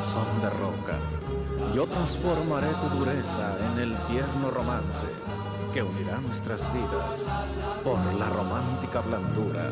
[0.00, 0.98] corazón de roca.
[1.74, 5.06] Yo transformaré tu dureza en el tierno romance
[5.74, 7.30] que unirá nuestras vidas
[7.84, 9.70] por la romántica blandura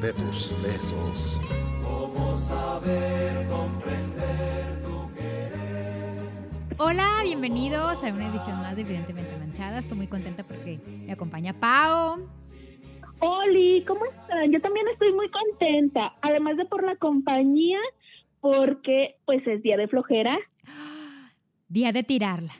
[0.00, 1.38] de tus besos.
[6.78, 9.80] Hola, bienvenidos a una edición más de Evidentemente Manchada.
[9.80, 12.26] Estoy muy contenta porque me acompaña Pau.
[13.18, 14.50] Oli, ¿cómo están?
[14.50, 17.78] Yo también estoy muy contenta, además de por la compañía,
[18.40, 20.38] porque pues es día de flojera.
[21.68, 22.52] Día de tirarla.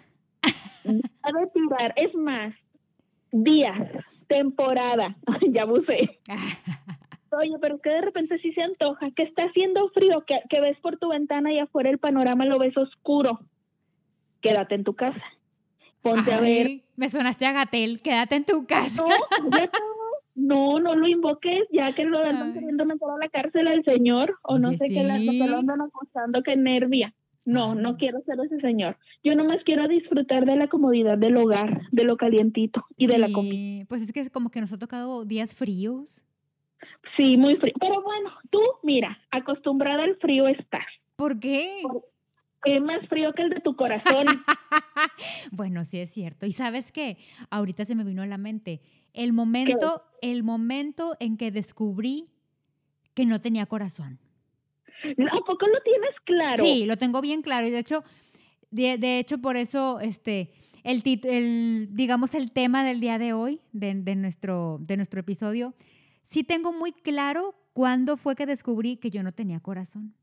[0.84, 1.02] Día
[1.40, 2.54] de tirar, es más,
[3.32, 3.78] días,
[4.28, 5.16] temporada,
[5.52, 6.18] ya busé.
[7.32, 10.76] Oye, pero que de repente sí se antoja, que está haciendo frío, que, que ves
[10.80, 13.40] por tu ventana y afuera el panorama lo ves oscuro.
[14.40, 15.22] Quédate en tu casa.
[16.02, 16.80] Ponte a ver.
[16.96, 19.02] Me sonaste a Gatel, quédate en tu casa.
[19.02, 19.58] No,
[20.40, 24.38] no, no, lo invoques, ya que lo andan queriendo meter a la cárcel al señor,
[24.42, 25.38] o no Oye, sé qué, sí.
[25.38, 27.14] lo andan acusando, que nervia.
[27.44, 28.96] No, no quiero ser ese señor.
[29.24, 33.32] Yo nomás quiero disfrutar de la comodidad del hogar, de lo calientito y de la
[33.32, 33.86] comida.
[33.88, 36.14] Pues es que como que nos ha tocado días fríos.
[37.16, 37.72] Sí, muy frío.
[37.80, 40.86] Pero bueno, tú, mira, acostumbrada al frío estás.
[41.16, 41.82] ¿Por qué?
[42.64, 44.26] Es más frío que el de tu corazón.
[45.50, 46.46] bueno, sí es cierto.
[46.46, 47.18] Y sabes qué,
[47.50, 52.28] ahorita se me vino a la mente el momento, el momento en que descubrí
[53.14, 54.18] que no tenía corazón.
[55.02, 56.62] ¿A poco lo tienes claro?
[56.62, 57.66] Sí, lo tengo bien claro.
[57.66, 58.04] Y de hecho,
[58.70, 60.52] de, de hecho, por eso, este,
[60.84, 65.74] el, el, digamos, el tema del día de hoy, de, de nuestro, de nuestro episodio,
[66.22, 70.14] sí tengo muy claro cuándo fue que descubrí que yo no tenía corazón.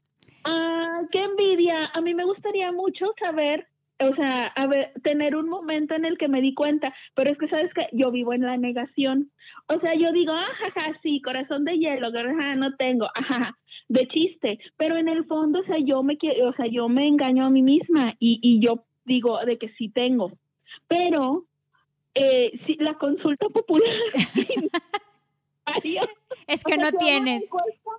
[0.48, 1.92] Ah, qué envidia.
[1.94, 3.68] A mí me gustaría mucho saber,
[4.00, 7.38] o sea, a ver, tener un momento en el que me di cuenta, pero es
[7.38, 9.32] que sabes que yo vivo en la negación.
[9.68, 13.58] O sea, yo digo, ah, jaja, sí, corazón de hielo, ajá, no tengo, ajá,
[13.90, 17.46] de chiste, pero en el fondo, o sea, yo me o sea, yo me engaño
[17.46, 20.32] a mí misma y, y yo digo de que sí tengo.
[20.88, 21.46] Pero
[22.14, 23.90] eh, sí, la consulta popular.
[26.48, 27.44] Es O que sea, no si tienes.
[27.44, 27.92] encuesta-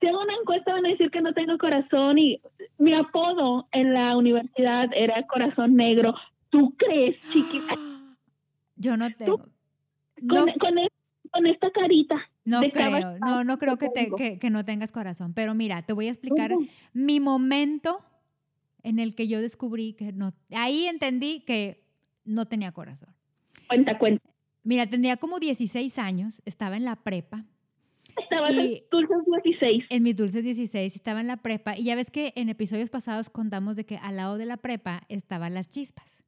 [0.00, 2.40] Si hago una encuesta van a decir que no tengo corazón y
[2.78, 6.14] mi apodo en la universidad era corazón negro.
[6.50, 7.74] ¿Tú crees, chiquita?
[8.76, 9.46] Yo no tengo.
[10.20, 10.78] No, Con,
[11.30, 12.16] con esta carita.
[12.44, 15.32] no creo, no, no creo que, te- que, que no tengas corazón.
[15.34, 16.66] Pero mira, te voy a explicar Ujú.
[16.92, 18.00] mi momento
[18.82, 20.32] en el que yo descubrí que no.
[20.52, 21.82] Ahí entendí que
[22.24, 23.10] no tenía corazón.
[23.68, 24.22] Cuenta, cuenta.
[24.62, 27.44] Mira, tendría como 16 años, estaba en la prepa,
[28.16, 29.84] Estabas Y- en Dulces 16.
[29.90, 33.30] en mis dulces 16, estaba en la prepa, y ya ves que en episodios pasados
[33.30, 36.22] contamos de que al lado de la prepa estaban las chispas.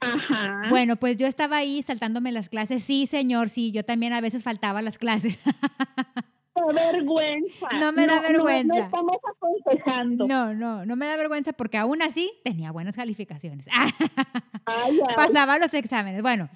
[0.00, 0.62] Ajá.
[0.68, 4.42] Bueno, pues yo estaba ahí saltándome las clases, sí, señor, sí, yo también a veces
[4.42, 5.38] faltaba a las clases.
[6.54, 7.68] Qué vergüenza.
[7.80, 8.74] No me da No, vergüenza.
[8.76, 10.26] No, estamos aconsejando.
[10.26, 13.66] No, no, no me da vergüenza porque aún así tenía buenas calificaciones.
[14.66, 15.14] Ay, ay.
[15.16, 16.20] Pasaba los exámenes.
[16.22, 16.48] Bueno,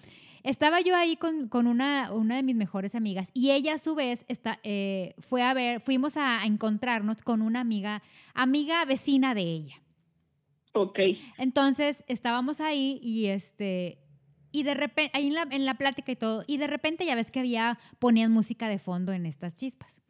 [0.47, 3.95] estaba yo ahí con, con una, una de mis mejores amigas y ella a su
[3.95, 8.03] vez está, eh, fue a ver, fuimos a, a encontrarnos con una amiga,
[8.33, 9.83] amiga vecina de ella.
[10.73, 11.01] Ok.
[11.39, 13.99] Entonces estábamos ahí y este
[14.53, 17.15] y de repente ahí en la, en la plática y todo y de repente ya
[17.17, 20.01] ves que había ponían música de fondo en estas chispas.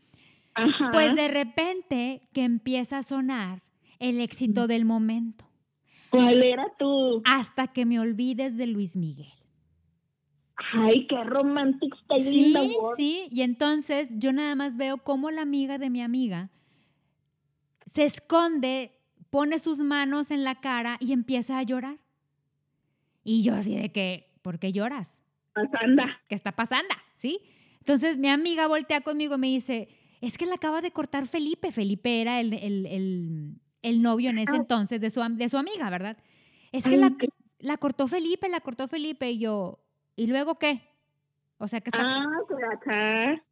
[0.54, 0.91] Ajá.
[0.92, 3.62] Pues de repente que empieza a sonar
[4.00, 5.47] el éxito del momento
[6.10, 7.22] ¿Cuál era tú?
[7.24, 9.35] hasta que me olvides de Luis Miguel.
[10.72, 12.60] Ay, qué romántico está Sí, linda,
[12.97, 16.50] sí, y entonces yo nada más veo cómo la amiga de mi amiga
[17.84, 18.93] se esconde,
[19.31, 21.99] pone sus manos en la cara y empieza a llorar.
[23.22, 25.19] Y yo así de que, ¿por qué lloras?
[25.54, 26.21] Anda.
[26.28, 26.94] ¿Qué está pasando?
[27.16, 27.41] ¿Sí?
[27.78, 29.88] Entonces mi amiga voltea conmigo y me dice,
[30.21, 31.72] es que la acaba de cortar Felipe.
[31.72, 34.56] Felipe era el, el, el- el novio en ese Ah.
[34.56, 36.16] entonces de su, de su amiga, ¿verdad?
[36.72, 37.28] Es que la, Ay,
[37.60, 39.31] la cortó Felipe, la cortó Felipe.
[39.31, 39.78] Y yo,
[40.16, 40.81] ¿y luego qué?
[41.59, 42.03] O sea, que está...
[42.03, 43.43] Ah, por acá.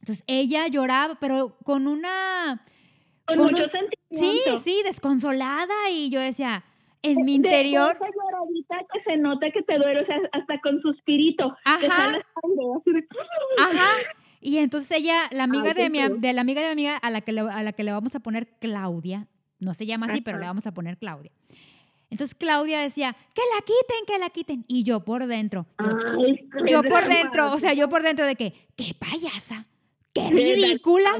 [0.00, 2.62] Entonces ella lloraba, pero con una...
[3.26, 3.70] Con, Con mucho un-
[4.10, 4.58] Sí, sentimiento.
[4.62, 5.74] sí, desconsolada.
[5.90, 6.62] Y yo decía,
[7.02, 7.96] en mi De- de interior...
[7.96, 11.56] esa lloradita que se nota que te duele, o sea, hasta con suspirito.
[11.64, 12.20] Ajá.
[13.58, 13.88] Ajá.
[14.40, 17.10] Y entonces ella, la amiga Ay, de mi, de la amiga de mi amiga a
[17.10, 19.26] la que le, a la que le vamos a poner Claudia,
[19.58, 21.32] no se llama así, pero le vamos a poner Claudia.
[22.10, 24.64] Entonces Claudia decía, que la quiten, que la quiten.
[24.68, 25.86] Y yo por dentro, yo,
[26.18, 29.66] Ay, yo por dentro, o sea, yo por dentro de que, qué payasa,
[30.12, 31.10] qué ridícula.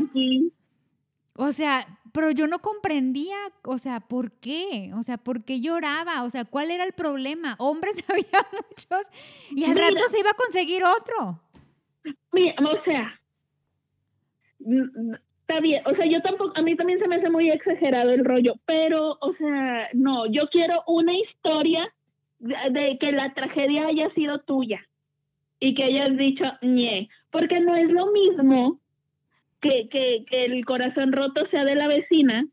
[1.35, 4.91] O sea, pero yo no comprendía, o sea, ¿por qué?
[4.95, 6.23] O sea, ¿por qué lloraba?
[6.23, 7.57] O sea, ¿cuál era el problema?
[7.59, 9.07] Hombres había muchos
[9.51, 9.91] y al Mira.
[9.91, 11.43] rato se iba a conseguir otro.
[12.11, 13.21] O sea,
[15.47, 18.25] está bien, o sea, yo tampoco, a mí también se me hace muy exagerado el
[18.25, 21.89] rollo, pero, o sea, no, yo quiero una historia
[22.41, 24.81] de, de que la tragedia haya sido tuya
[25.61, 28.81] y que hayas dicho, ñe, porque no es lo mismo
[29.61, 32.47] que, que, que el corazón roto sea de la vecina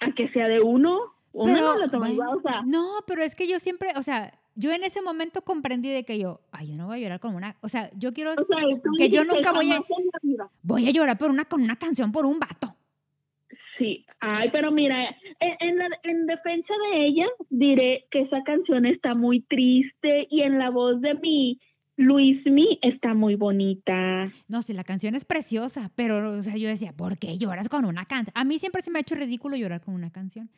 [0.00, 1.14] a que sea de uno.
[1.32, 3.90] Uno Pero, no lo toma igual, bueno, o sea, no, pero es que yo siempre,
[3.96, 7.02] o sea, yo en ese momento comprendí de que yo, ay, yo no voy a
[7.02, 8.62] llorar con una, o sea, yo quiero, o sea,
[8.98, 9.82] que yo nunca voy a-
[10.62, 12.76] voy a llorar por una, con una canción por un vato.
[13.78, 15.04] Sí, ay, pero mira,
[15.40, 20.42] en, en, la- en defensa de ella diré que esa canción está muy triste y
[20.42, 21.60] en la voz de mi
[21.96, 24.32] Luismi está muy bonita.
[24.48, 27.84] No, sí, la canción es preciosa, pero, o sea, yo decía, ¿por qué lloras con
[27.84, 28.32] una canción?
[28.36, 30.50] A mí siempre se me ha hecho ridículo llorar con una canción.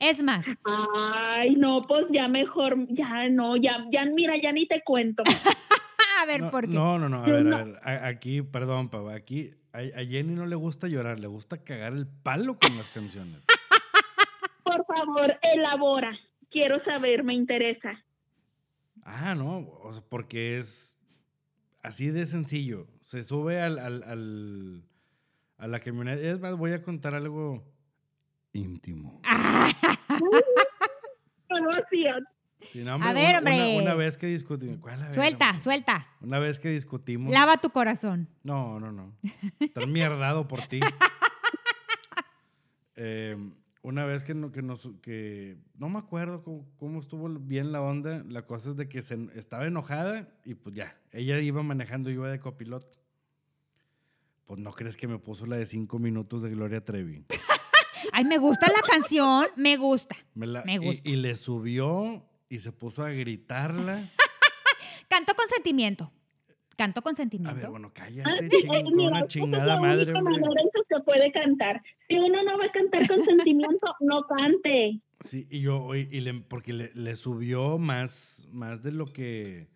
[0.00, 4.82] Es más, Ay, no, pues ya mejor, ya no, ya, ya, mira, ya ni te
[4.84, 5.24] cuento.
[6.20, 6.74] a ver, No, ¿por qué?
[6.74, 7.56] no, no, no, a Yo ver, no.
[7.56, 11.64] a ver, aquí, perdón, Pau, aquí a, a Jenny no le gusta llorar, le gusta
[11.64, 13.42] cagar el palo con las canciones.
[14.62, 16.16] Por favor, elabora.
[16.50, 18.04] Quiero saber, me interesa.
[19.02, 20.94] Ah, no, o sea, porque es
[21.82, 22.86] así de sencillo.
[23.00, 24.82] Se sube al, al, al-
[25.56, 26.20] a la camioneta.
[26.22, 27.64] Es más, voy a contar algo
[28.52, 29.20] íntimo.
[32.72, 33.74] Sí, no, A ver, una- hombre.
[33.76, 34.78] Una, una vez que discutimos.
[34.80, 35.62] ¿cuál a ver, suelta, hombre?
[35.62, 36.06] suelta.
[36.20, 37.32] Una vez que discutimos.
[37.32, 38.28] Lava tu corazón.
[38.42, 39.16] No, no, no.
[39.60, 40.80] Estás mierdado por ti.
[43.00, 43.36] Eh,
[43.82, 44.90] una vez que, no, que nos.
[45.02, 48.24] Que, no me acuerdo cómo, cómo estuvo bien la onda.
[48.28, 50.98] La cosa es de que se, estaba enojada y pues ya.
[51.12, 52.88] Ella iba manejando, yo iba de copiloto.
[54.46, 57.24] Pues no crees que me puso la de cinco minutos de Gloria Trevi.
[58.12, 60.16] Ay, me gusta la canción, me gusta.
[60.34, 61.08] Me la- Me y- gusta.
[61.08, 64.02] Y, le subió y se puso a gritarla.
[65.08, 66.12] Canto con sentimiento.
[66.76, 67.56] Canto con A sentimiento.
[67.60, 70.94] ver, bueno, Ah, cállate, sí, ching- eh, mira, una esa es chingada la madre, que
[70.96, 71.82] se puede cantar.
[72.08, 75.00] Si uno no va a cantar con sentimiento, no cante.
[75.24, 79.68] Sí, y yo, y, y le- porque le, le subió más, más de lo que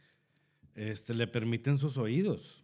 [0.76, 2.62] este, le permiten sus oídos.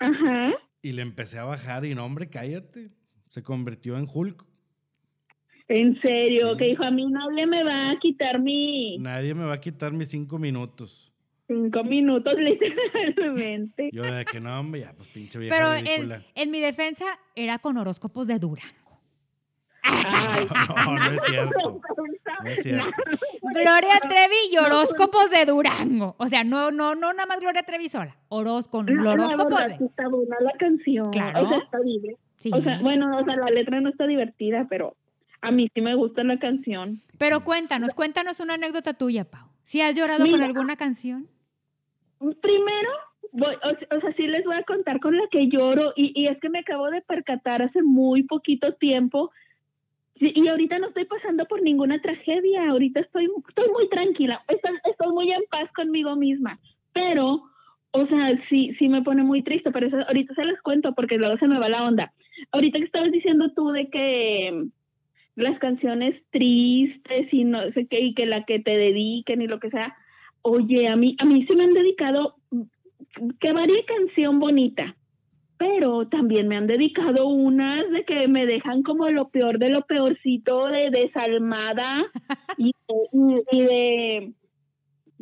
[0.00, 0.50] Ajá.
[0.82, 2.90] Y le empecé a bajar y no, hombre, cállate.
[3.28, 4.44] Se convirtió en Hulk.
[5.74, 6.56] En serio, Sí.
[6.58, 9.92] que dijo, a mí nadie me va a quitar mi Nadie me va a quitar
[9.92, 11.12] mis cinco minutos.
[11.48, 13.90] cinco minutos, literalmente.
[13.92, 16.22] Yo de que no, hombre, ya, pues pinche vieja Pero en, ridícula.
[16.34, 17.04] en mi defensa
[17.34, 18.72] era con horóscopos de Durango.
[19.84, 20.46] Ay,
[20.86, 21.80] No, no es cierto.
[22.44, 22.88] No es cierto.
[23.42, 26.14] Gloria Trevi y horóscopos de Durango.
[26.18, 28.06] O sea, no, no, no nada más Gloria Trevi sola.
[28.06, 29.84] La, la horóscopos de.
[29.86, 31.10] está buena la canción.
[31.10, 31.46] Claro.
[31.46, 32.16] O sea, está bien.
[32.36, 32.50] Sí.
[32.52, 34.96] O sea, bueno, o sea, la letra no está divertida, pero
[35.42, 37.02] a mí sí me gusta la canción.
[37.18, 39.48] Pero cuéntanos, cuéntanos una anécdota tuya, Pau.
[39.64, 41.28] ¿Si has llorado con alguna canción?
[42.18, 42.90] Primero,
[43.32, 46.28] voy, o, o sea, sí les voy a contar con la que lloro y, y
[46.28, 49.30] es que me acabo de percatar hace muy poquito tiempo
[50.22, 54.76] Sí, y ahorita no estoy pasando por ninguna tragedia, ahorita estoy, estoy muy tranquila, estoy,
[54.88, 56.60] estoy muy en paz conmigo misma,
[56.92, 57.42] pero,
[57.90, 61.16] o sea, sí, sí me pone muy triste, pero eso ahorita se los cuento porque
[61.16, 62.12] luego se me va la onda.
[62.52, 64.66] Ahorita que estabas diciendo tú de que
[65.34, 69.60] las canciones tristes y no sé qué, y que la que te dediquen y lo
[69.60, 69.94] que sea,
[70.42, 72.36] oye, a mí, a mí se me han dedicado
[73.40, 74.96] que varía canción bonita,
[75.58, 79.82] pero también me han dedicado unas de que me dejan como lo peor de lo
[79.82, 81.98] peorcito de desalmada
[82.58, 82.72] y,
[83.12, 84.32] y- y de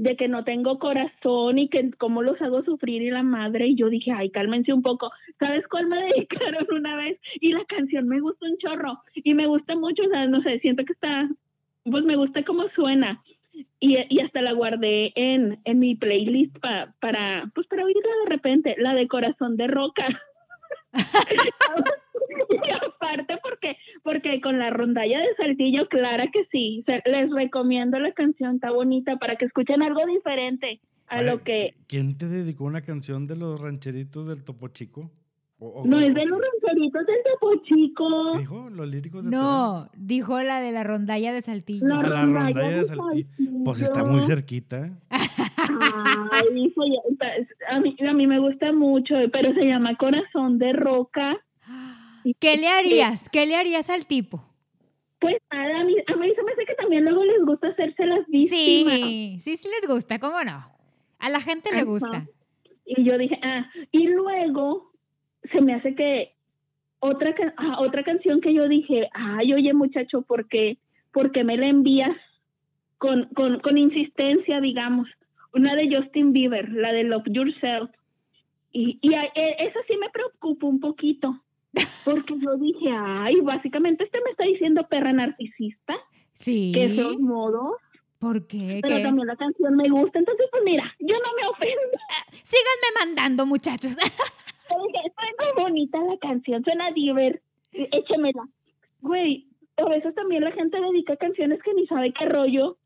[0.03, 3.77] de que no tengo corazón y que cómo los hago sufrir y la madre y
[3.77, 5.11] yo dije, ay, cálmense un poco.
[5.39, 7.21] ¿Sabes cuál me dedicaron una vez?
[7.39, 10.59] Y la canción me gusta un chorro y me gusta mucho, o sea, no sé,
[10.61, 11.29] siento que está,
[11.85, 13.23] pues me gusta cómo suena.
[13.79, 18.31] Y, y hasta la guardé en, en mi playlist pa- para, pues para oírla de
[18.31, 20.07] repente, la de Corazón de Roca.
[22.51, 28.13] y aparte porque porque con la rondalla de Saltillo, clara que sí, les recomiendo la
[28.13, 32.83] canción, está bonita para que escuchen algo diferente a lo que ¿Quién te dedicó una
[32.83, 35.11] canción de los rancheritos del Topo Chico?
[35.63, 38.33] O- o- no o- es de los rancheritos del Topo Chico.
[38.35, 38.71] ¿Qué dijo?
[38.71, 41.87] ¿Los líricos de No, dijo la de la rondalla de Saltillo.
[41.87, 43.29] La A la rondalla rondalla de de Saltillo.
[43.37, 43.65] Saltillo.
[43.65, 44.91] Pues está muy cerquita.
[45.11, 46.83] Ay, hijo,
[47.69, 51.37] a mí, a mí me gusta mucho, pero se llama Corazón de Roca.
[52.41, 53.29] ¿Qué le harías?
[53.29, 54.45] ¿Qué le harías al tipo?
[55.19, 58.07] Pues nada, a mí, a mí se me hace que también luego les gusta hacerse
[58.07, 58.95] las víctimas.
[59.01, 60.67] Sí, sí, sí les gusta, ¿cómo no?
[61.19, 62.27] A la gente le gusta.
[62.87, 64.93] Y yo dije, ah, y luego
[65.53, 66.35] se me hace que
[67.01, 70.79] otra, ah, otra canción que yo dije, ay, oye muchacho, ¿por qué,
[71.13, 72.17] por qué me la envías
[72.97, 75.07] con, con, con insistencia, digamos?
[75.53, 77.91] Una de Justin Bieber, la de Love Yourself.
[78.73, 81.43] Y, y a- e- esa sí me preocupa un poquito,
[82.05, 85.95] porque yo dije, ay, básicamente este me está diciendo perra narcisista,
[86.35, 86.73] Sí.
[86.75, 87.75] que feos modos,
[88.19, 88.81] ¿Por qué?
[88.83, 89.03] pero ¿Qué?
[89.03, 91.99] también la canción me gusta, entonces pues mira, yo no me ofendo.
[92.45, 93.93] Síganme mandando, muchachos.
[94.69, 98.43] Suena bonita la canción, suena diver, échemela.
[99.01, 102.77] Güey, a veces también la gente dedica canciones que ni sabe qué rollo.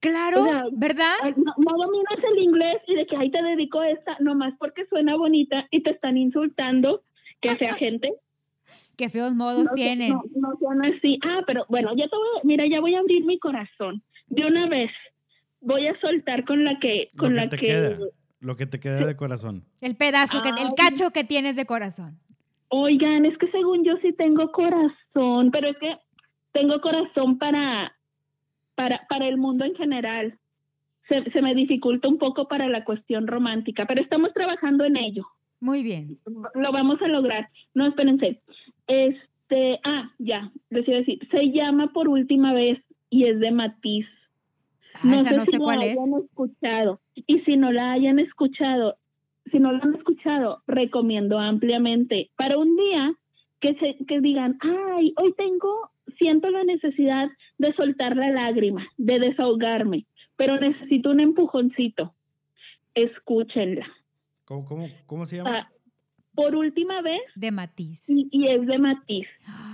[0.00, 1.14] claro, O sea, ¿verdad?
[1.36, 5.16] No, no dominas el inglés y de que ahí te dedico esta, nomás porque suena
[5.16, 7.02] bonita y te están insultando,
[7.48, 8.12] que sea gente.
[8.96, 10.10] Qué feos modos no, tienen.
[10.10, 11.18] No, no sean así.
[11.24, 14.02] Ah, pero bueno, ya te voy, a- mira, ya voy a abrir mi corazón.
[14.28, 14.90] De una vez
[15.60, 17.66] voy a soltar con la que, Lo con que la te que.
[17.66, 17.98] queda.
[18.40, 19.64] Lo que te queda de corazón.
[19.80, 22.18] El pedazo, que, el cacho que tienes de corazón.
[22.68, 25.96] Oigan, es que según yo sí tengo corazón, pero es que
[26.52, 27.96] tengo corazón para,
[28.74, 30.38] para, para el mundo en general.
[31.08, 35.26] Se, se me dificulta un poco para la cuestión romántica, pero estamos trabajando en ello.
[35.64, 36.18] Muy bien.
[36.26, 37.48] Lo vamos a lograr.
[37.72, 38.42] No, espérense.
[38.86, 41.26] Este, ah, ya, les iba a decir.
[41.30, 42.78] Se llama por última vez
[43.08, 44.06] y es de Matiz.
[45.02, 45.92] Ah, esa no si sé la cuál es.
[45.98, 47.00] hayan escuchado.
[47.14, 48.98] Y si no la hayan escuchado,
[49.50, 52.30] si no la han escuchado, recomiendo ampliamente.
[52.36, 53.14] Para un día
[53.60, 59.18] que, se, que digan, ay, hoy tengo, siento la necesidad de soltar la lágrima, de
[59.18, 60.04] desahogarme,
[60.36, 62.12] pero necesito un empujoncito.
[62.94, 63.86] Escúchenla.
[64.44, 65.58] ¿Cómo, cómo, cómo se llama?
[65.60, 65.68] Ah,
[66.34, 68.08] por última vez, De matiz.
[68.08, 69.26] y, y es de Matiz.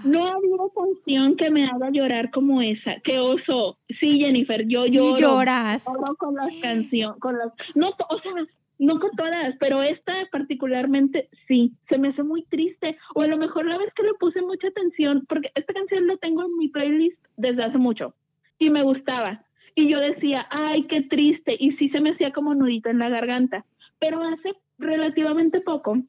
[0.04, 2.96] No ha habido canción que me haga llorar como esa.
[3.02, 3.78] Qué oso.
[3.98, 5.16] Sí, Jennifer, yo Sí lloro.
[5.18, 5.84] lloras.
[5.86, 8.32] Lloro con las canciones, con las, no, o sea,
[8.78, 12.98] no con todas, pero esta particularmente sí, se me hace muy triste.
[13.14, 16.16] O a lo mejor la vez que le puse mucha atención, porque esta canción la
[16.18, 18.14] tengo en mi playlist desde hace mucho
[18.58, 19.44] y me gustaba.
[19.74, 21.56] Y yo decía, ay, qué triste.
[21.58, 23.64] Y sí se me hacía como nudito en la garganta.
[24.00, 26.02] Pero hace relativamente poco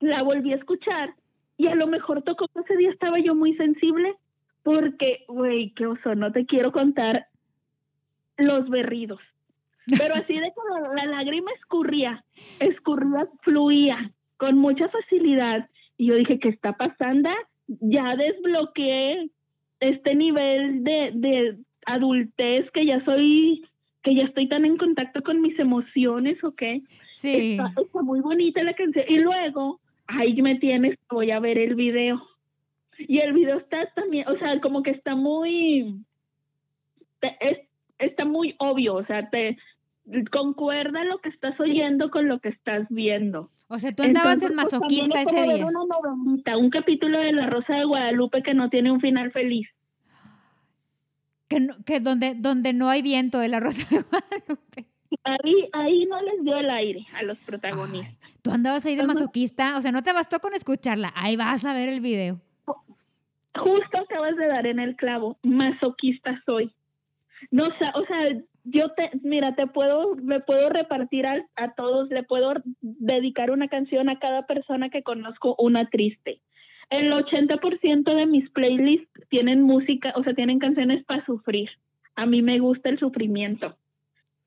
[0.00, 1.14] la volví a escuchar
[1.58, 4.14] y a lo mejor tocó ese día estaba yo muy sensible
[4.62, 7.26] porque, güey, qué oso, no te quiero contar
[8.36, 9.20] los berridos.
[9.98, 12.24] Pero así de la, la lágrima escurría,
[12.58, 15.68] escurría, fluía con mucha facilidad.
[15.96, 17.30] Y yo dije, ¿qué está pasando?
[17.68, 19.30] Ya desbloqueé
[19.80, 23.64] este nivel de, de adultez que ya soy,
[24.06, 26.80] que ya estoy tan en contacto con mis emociones, ¿o qué?
[27.14, 27.52] Sí.
[27.58, 29.04] Está, está muy bonita la canción.
[29.08, 32.22] Y luego, ahí me tienes, voy a ver el video.
[32.98, 35.96] Y el video está también, o sea, como que está muy,
[37.18, 39.56] te- es- está muy obvio, o sea, te
[40.30, 43.50] concuerda lo que estás oyendo con lo que estás viendo.
[43.68, 45.66] O sea, tú andabas Entonces, en pues, masoquista es como ese ver día.
[45.66, 49.68] Una novelita, un capítulo de La Rosa de Guadalupe que no tiene un final feliz.
[51.48, 54.86] Que, no- que donde, donde no hay viento de la Rosa de Guadalupe.
[55.22, 58.16] Ahí, ahí no les dio el aire a los protagonistas.
[58.22, 59.76] Ay, tú andabas ahí de masoquista.
[59.78, 61.12] O sea, no te bastó con escucharla.
[61.14, 62.40] Ahí vas a ver el video.
[63.56, 66.72] Justo acabas de dar en el clavo, masoquista soy.
[67.50, 72.08] No, sa- o sea, yo te, mira, te puedo, me puedo repartir a, a todos,
[72.10, 76.40] le puedo dedicar una canción a cada persona que conozco, una triste.
[76.90, 81.68] El 80% de mis playlists tienen música, o sea, tienen canciones para sufrir.
[82.14, 83.76] A mí me gusta el sufrimiento.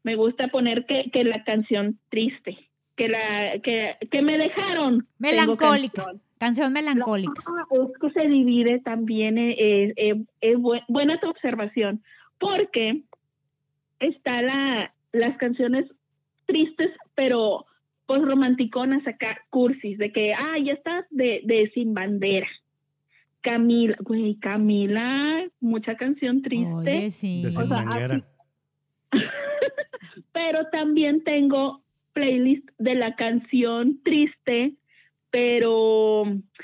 [0.03, 2.57] Me gusta poner que, que la canción triste,
[2.95, 5.05] que la que, que me dejaron.
[5.19, 6.03] Melancólica.
[6.03, 6.21] canción.
[6.39, 7.43] Canción melancólica.
[7.45, 12.01] Ah, es que se divide también, eh, eh, eh, es bu- buena tu observación,
[12.39, 13.01] porque
[13.99, 15.85] está la, las canciones
[16.45, 17.65] tristes, pero
[18.09, 22.47] pues romanticonas acá, cursis, de que, ah, ya estás de, de Sin Bandera.
[23.41, 27.43] Camila, güey, Camila, mucha canción triste, Oye, sí.
[27.43, 28.15] De sea, sin manguera.
[28.15, 28.23] así-
[30.33, 34.73] pero también tengo playlist de la canción triste,
[35.29, 36.23] pero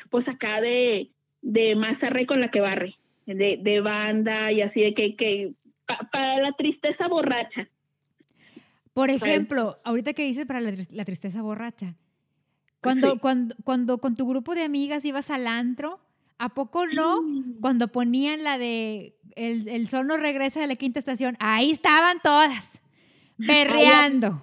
[0.09, 1.11] pues acá de,
[1.43, 2.95] de más arre con la que barre,
[3.27, 5.53] de, de banda y así de que, que
[5.85, 7.69] pa- para la tristeza borracha.
[8.95, 11.95] Por ejemplo, ahorita que dices para la, tris- la tristeza borracha,
[12.81, 13.19] cuando, Sí.
[13.19, 15.99] cuando, cuando con tu grupo de amigas ibas al antro,
[16.39, 17.21] ¿a poco no?
[17.21, 17.59] Mm.
[17.59, 22.19] Cuando ponían la de el, el sol no regresa de la quinta estación, ahí estaban
[22.23, 22.79] todas,
[23.37, 24.41] berreando.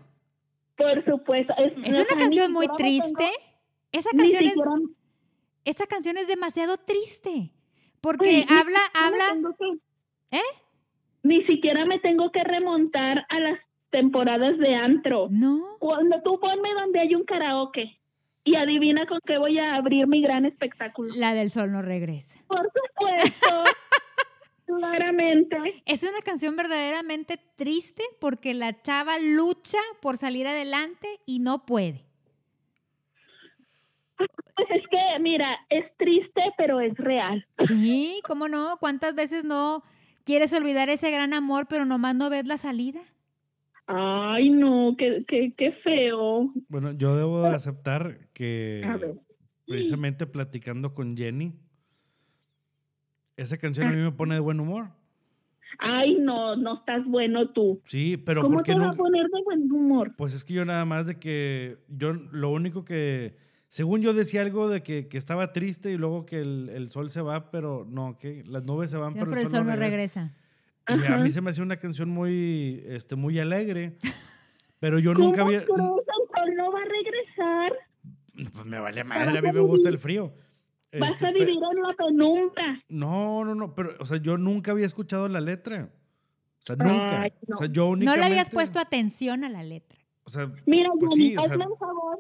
[0.76, 1.54] Por supuesto.
[1.56, 3.30] Es, una canción muy tengo- triste.
[3.90, 4.54] Esa canción, es,
[5.64, 7.52] esa canción es demasiado triste.
[8.00, 9.54] Porque ni habla, habla.
[9.58, 10.42] que- ¿Eh?
[11.22, 13.58] Ni siquiera me tengo que remontar a las
[13.92, 15.28] temporadas de antro.
[15.30, 15.76] No.
[15.78, 18.00] Cuando tú ponme donde hay un karaoke
[18.42, 21.14] y adivina con qué voy a abrir mi gran espectáculo.
[21.14, 22.36] La del sol no regresa.
[22.48, 23.62] Por supuesto,
[24.66, 25.82] claramente.
[25.86, 32.04] Es una canción verdaderamente triste porque la chava lucha por salir adelante y no puede.
[34.16, 37.46] Pues es que, mira, es triste, pero es real.
[37.66, 38.76] Sí, ¿cómo no?
[38.78, 39.82] ¿Cuántas veces no
[40.24, 43.00] quieres olvidar ese gran amor, pero nomás no ves la salida?
[43.94, 46.50] Ay, no, qué, qué, qué feo.
[46.68, 48.82] Bueno, yo debo de aceptar que
[49.66, 51.52] precisamente platicando con Jenny,
[53.36, 54.88] esa canción a mí me pone de buen humor.
[55.78, 57.82] Ay, no, no estás bueno tú.
[57.84, 58.92] Sí, pero ¿Cómo ¿por qué te va no?
[58.92, 60.14] a poner de buen humor?
[60.16, 63.36] Pues es que yo nada más de que yo lo único que,
[63.68, 67.10] según yo decía algo de que, que estaba triste y luego que el, el sol
[67.10, 69.76] se va, pero no, que las nubes se van, Sí, pero, pero el sol no
[69.76, 70.34] regresa.
[70.88, 73.98] Y a mí se me hacía una canción muy, este, muy alegre,
[74.80, 77.72] pero yo ¿Cómo nunca había, no va a regresar.
[78.52, 80.34] pues me vale madre, a vas mí a me gusta vivir- el frío.
[80.98, 82.82] Vas Este, a vivir en la penumbra.
[82.88, 85.88] No, no, no, pero, o sea, yo nunca había escuchado la letra.
[86.60, 87.22] O sea, nunca.
[87.22, 87.54] Ay, no.
[87.56, 88.20] O sea, yo No únicamente...
[88.20, 89.98] le habías puesto atención a la letra.
[90.24, 92.18] O sea, Mira, Pues o sea- hazme un favor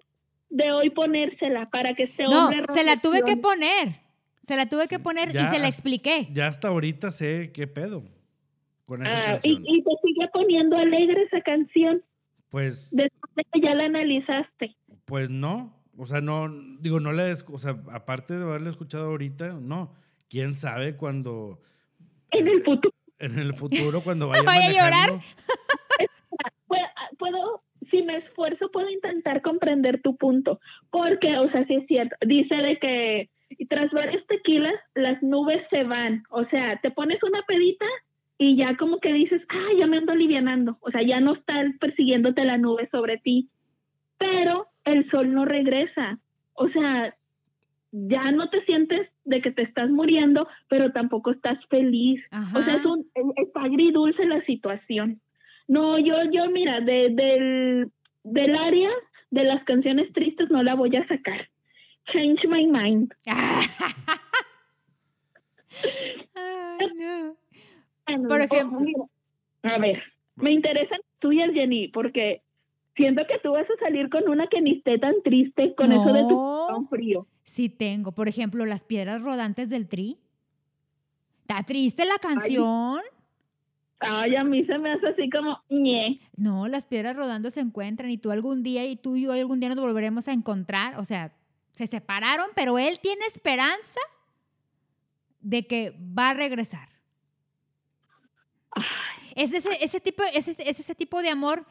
[0.48, 4.00] de hoy ponérsela para que este No, hombre se la tuve que poner.
[4.42, 6.28] Se la tuve que poner y se la expliqué.
[6.32, 8.02] ya hasta ahorita sé qué pedo
[8.86, 9.62] con esa Ah, y, canción.
[9.66, 12.02] y te sigue poniendo alegre esa canción
[12.50, 14.76] Pues, después de que ya la analizaste.
[15.04, 15.74] pues no.
[15.98, 16.48] O sea, no,
[16.80, 19.92] digo, no la, o sea, aparte de haberla escuchado ahorita, no.
[20.28, 21.60] ¿Quién sabe cuando,
[22.30, 25.10] En el futuro en el futuro, cuando vaya, Vaya a llorar.
[25.10, 25.24] manejando,
[26.66, 26.82] puedo,
[27.18, 30.58] puedo, si me esfuerzo, puedo intentar comprender tu punto.
[30.90, 32.16] Porque, o sea, sí es cierto.
[32.26, 33.30] Dice de que
[33.68, 36.24] tras varios tequilas, las nubes se van.
[36.30, 37.86] O sea, te pones una pedita
[38.38, 40.76] y ya como que dices, ah, ya me ando alivianando.
[40.80, 43.48] O sea, ya no está persiguiéndote la nube sobre ti.
[44.18, 46.18] Pero el sol no regresa.
[46.54, 47.14] O sea,
[47.92, 52.22] ya no te sientes de que te estás muriendo, pero tampoco estás feliz.
[52.30, 52.58] Ajá.
[52.58, 55.20] O sea, es un, es- está agridulce la situación.
[55.68, 57.90] No, yo, yo, mira, de, del,
[58.24, 58.90] del área
[59.30, 61.48] de las canciones tristes no la voy a sacar.
[62.12, 63.12] Change my mind.
[66.34, 67.36] Ay, no.
[68.06, 69.10] Bueno, Por ejemplo.
[69.62, 70.02] a ver,
[70.36, 72.42] me interesan tuyas, Jenny, porque
[72.96, 76.12] siento que tú vas a salir con una que ni esté tan triste con eso
[76.12, 77.26] de tu frío.
[77.44, 80.18] Sí tengo, por ejemplo, las piedras rodantes del tri.
[81.42, 83.00] ¿Está triste la canción?
[83.98, 86.20] Ay, a mí se me hace así como, ñe.
[86.36, 89.60] No, las piedras rodando se encuentran y tú algún día y tú y yo algún
[89.60, 90.98] día nos volveremos a encontrar.
[90.98, 91.32] O sea,
[91.74, 94.00] se separaron, pero él tiene esperanza
[95.40, 96.88] de que va a regresar.
[99.34, 101.64] Es ese, ese tipo, es ese, es ese tipo de amor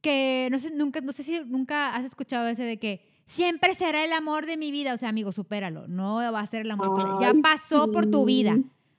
[0.00, 4.04] que no sé, nunca, no sé si nunca has escuchado ese de que siempre será
[4.04, 4.94] el amor de mi vida.
[4.94, 5.86] O sea, amigo, supéralo.
[5.88, 7.18] No va a ser el amor.
[7.20, 8.58] Ya pasó por tu vida.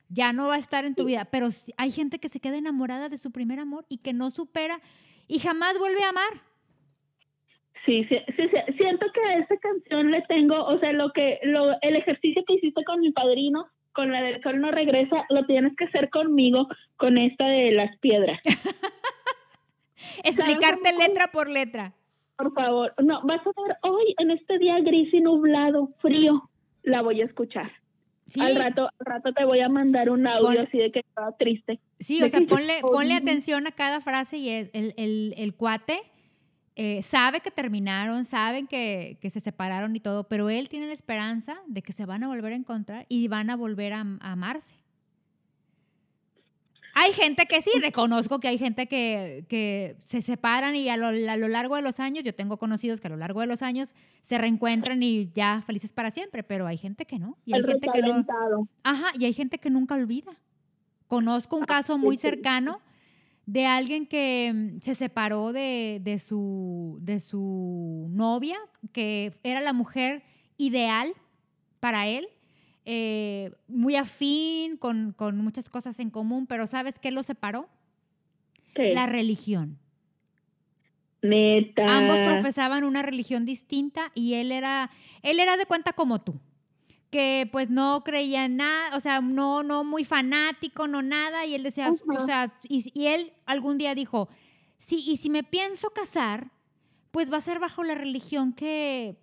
[0.10, 1.25] Ya no va a estar en tu vida.
[1.25, 4.79] Pero hay gente que se queda enamorada de su primer amor y que no supera
[5.27, 6.41] y jamás vuelve a amar.
[7.86, 11.39] Sí, sí, sí, sí, siento que a esa canción le tengo, o sea, lo que,
[11.43, 15.45] lo, el ejercicio que hiciste con mi padrino, con la del sol no regresa, lo
[15.45, 18.39] tienes que hacer conmigo, con esta de las piedras.
[20.23, 21.93] Explicarte letra por letra.
[22.38, 26.49] Por favor, no, vas a ver hoy en este día gris y nublado, frío,
[26.82, 27.71] la voy a escuchar.
[28.27, 30.99] Sí, Al rato, al rato te voy a mandar un audio Pon- así de que
[31.01, 31.79] estaba triste.
[31.99, 36.01] sí o sea, ponle, ponle atención a cada frase y es- el, el- el cuate
[36.75, 40.93] eh, sabe que terminaron, saben que, que se separaron y todo, pero él tiene la
[40.93, 44.31] esperanza de que se van a volver a encontrar y van a volver a, a
[44.31, 44.73] amarse.
[46.95, 51.07] Hay gente que sí, reconozco que hay gente que, que se separan y a lo,
[51.07, 53.63] a lo largo de los años, yo tengo conocidos que a lo largo de los
[53.63, 57.38] años se reencuentran y ya felices para siempre, pero hay gente que no.
[57.45, 58.25] Y hay El gente que no.
[58.83, 60.38] Ajá, y hay gente que nunca olvida.
[61.07, 62.79] Conozco un caso muy cercano
[63.45, 68.58] de alguien que mm, se separó de, de su, de su novia,
[68.91, 70.23] que era la mujer
[70.58, 71.13] ideal
[71.79, 72.27] para él,
[72.86, 77.69] eh, muy afín, con, con muchas cosas en común, pero ¿sabes qué lo separó?
[78.73, 78.93] ¿Qué?
[78.93, 79.79] La religión.
[81.21, 81.97] Neta.
[81.97, 86.39] Ambos profesaban una religión distinta y él era, él era de cuenta como tú,
[87.13, 91.54] que pues no creía en nada, o sea, no, no muy fanático, no nada, y
[91.54, 94.30] él decía, o sea, y, y él algún día dijo,
[94.80, 96.49] sí, y si me pienso casar,
[97.12, 99.15] pues va a ser bajo la religión que,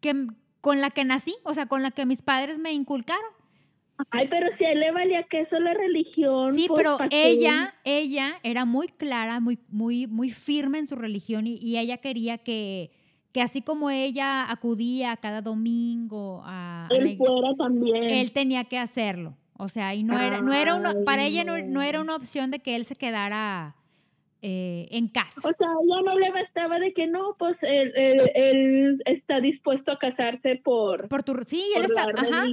[0.00, 0.28] que
[0.62, 3.30] con la que nací, o sea, con la que mis padres me inculcaron.
[4.08, 6.56] Ay, pero si a él le valía que eso la religión.
[6.56, 11.46] Sí, pues, pero ella, ella era muy clara, muy, muy, muy firme en su religión
[11.46, 12.90] y, y ella quería que,
[13.38, 18.10] que así como ella acudía cada domingo a, Él fuera también.
[18.10, 19.34] él tenía que hacerlo.
[19.56, 22.58] O sea, y no era, no era una, para ella no, era una opción de
[22.58, 23.76] que él se quedara
[24.42, 25.40] eh, en casa.
[25.44, 29.92] O sea, ya no le bastaba de que no, pues él, él- él está dispuesto
[29.92, 32.46] a casarse por, Por tu, sí, él está, ajá,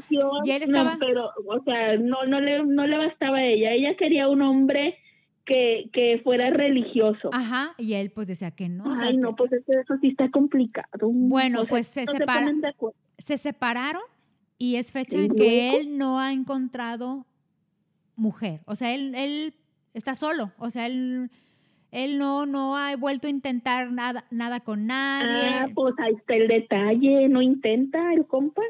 [0.44, 3.72] y él No, estaba- pero, o sea, no, no, le, no le bastaba a ella.
[3.72, 5.00] Ella quería un hombre
[5.46, 7.30] que, que fuera religioso.
[7.34, 8.86] ajá, y él pues decía que no.
[8.86, 11.10] o sea, Ay, que- no, pues eso, eso sí está complicado.
[11.12, 12.98] Bueno, O sea, pues se no separa- ponen de acuerdo.
[13.18, 14.02] se separaron
[14.58, 17.26] y es fecha ¿Y en que él no ha encontrado
[18.16, 18.62] mujer.
[18.66, 19.54] O sea, él, él
[19.94, 20.52] está solo.
[20.58, 21.30] O sea, él,
[21.92, 25.50] él no, no ha vuelto a intentar nada, nada con nadie.
[25.50, 27.28] Ah, pues ahí está el detalle.
[27.30, 28.62] No intenta el compa.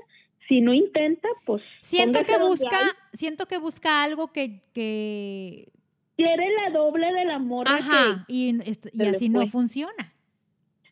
[0.48, 1.64] Si no intenta, pues.
[1.82, 2.78] siento que busca,
[3.14, 5.70] siento que busca algo que, que
[6.18, 8.58] Quiere la doble de la morra ajá, y,
[9.04, 10.14] así no funciona.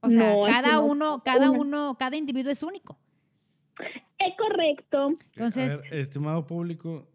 [0.02, 2.98] O sea, No, cada no uno, cada uno, cada individuo es único.
[3.78, 3.84] que.
[4.20, 5.18] Es correcto.
[5.36, 7.08] Entonces- A ver, estimado público,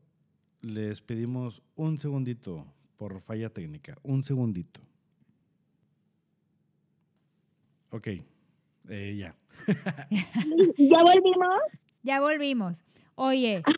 [0.63, 2.65] les pedimos un segundito
[2.97, 3.97] por falla técnica.
[4.03, 4.81] Un segundito.
[7.91, 8.09] Ok.
[8.89, 9.35] eh, ya.
[10.79, 11.61] ¿Ya volvimos?
[12.03, 12.85] Ya volvimos.
[13.17, 13.73] Oye, Ah,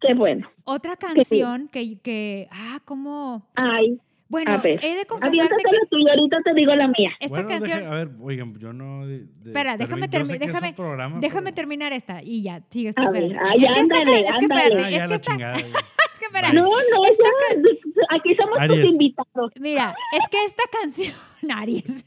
[0.00, 0.50] qué bueno.
[0.64, 3.98] otra canción que, que, ah, como, Ay,
[4.30, 7.10] bueno, A ver, he de confesarte que la tuya, ahorita te digo la mía.
[7.18, 9.06] esta bueno, canción, deje- a ver, oigan, yo no.
[9.06, 13.10] de- de- Espera, déjame termi- déjame- programa, déjame pero- terminar esta y ya, sigue A
[13.10, 14.82] ver, ay, Es que esta ándale, es que ándale.
[14.84, 15.52] Ah, es esta-
[16.12, 16.54] es que espérate.
[16.54, 18.16] No, no, ya.
[18.16, 18.80] Aquí somos Aries.
[18.82, 19.52] tus invitados.
[19.60, 21.14] Mira, es que esta canción,
[21.50, 22.04] Aries,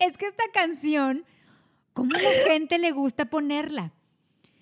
[0.00, 1.24] es que esta canción,
[1.92, 3.92] ¿cómo a la gente le gusta ponerla?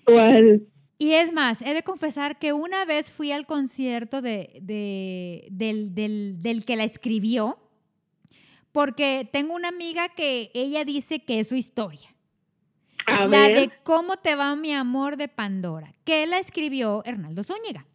[0.05, 0.63] ¿Cuál?
[0.99, 5.95] Y es más, he de confesar que una vez fui al concierto de, de- del,
[5.95, 7.59] del- del que la escribió,
[8.73, 12.15] porque tengo una amiga que ella dice que es su historia.
[13.07, 13.59] A la ver.
[13.59, 15.95] de ¿Cómo te va mi amor de Pandora?
[16.05, 17.87] Que la escribió Hernaldo Zúñiga.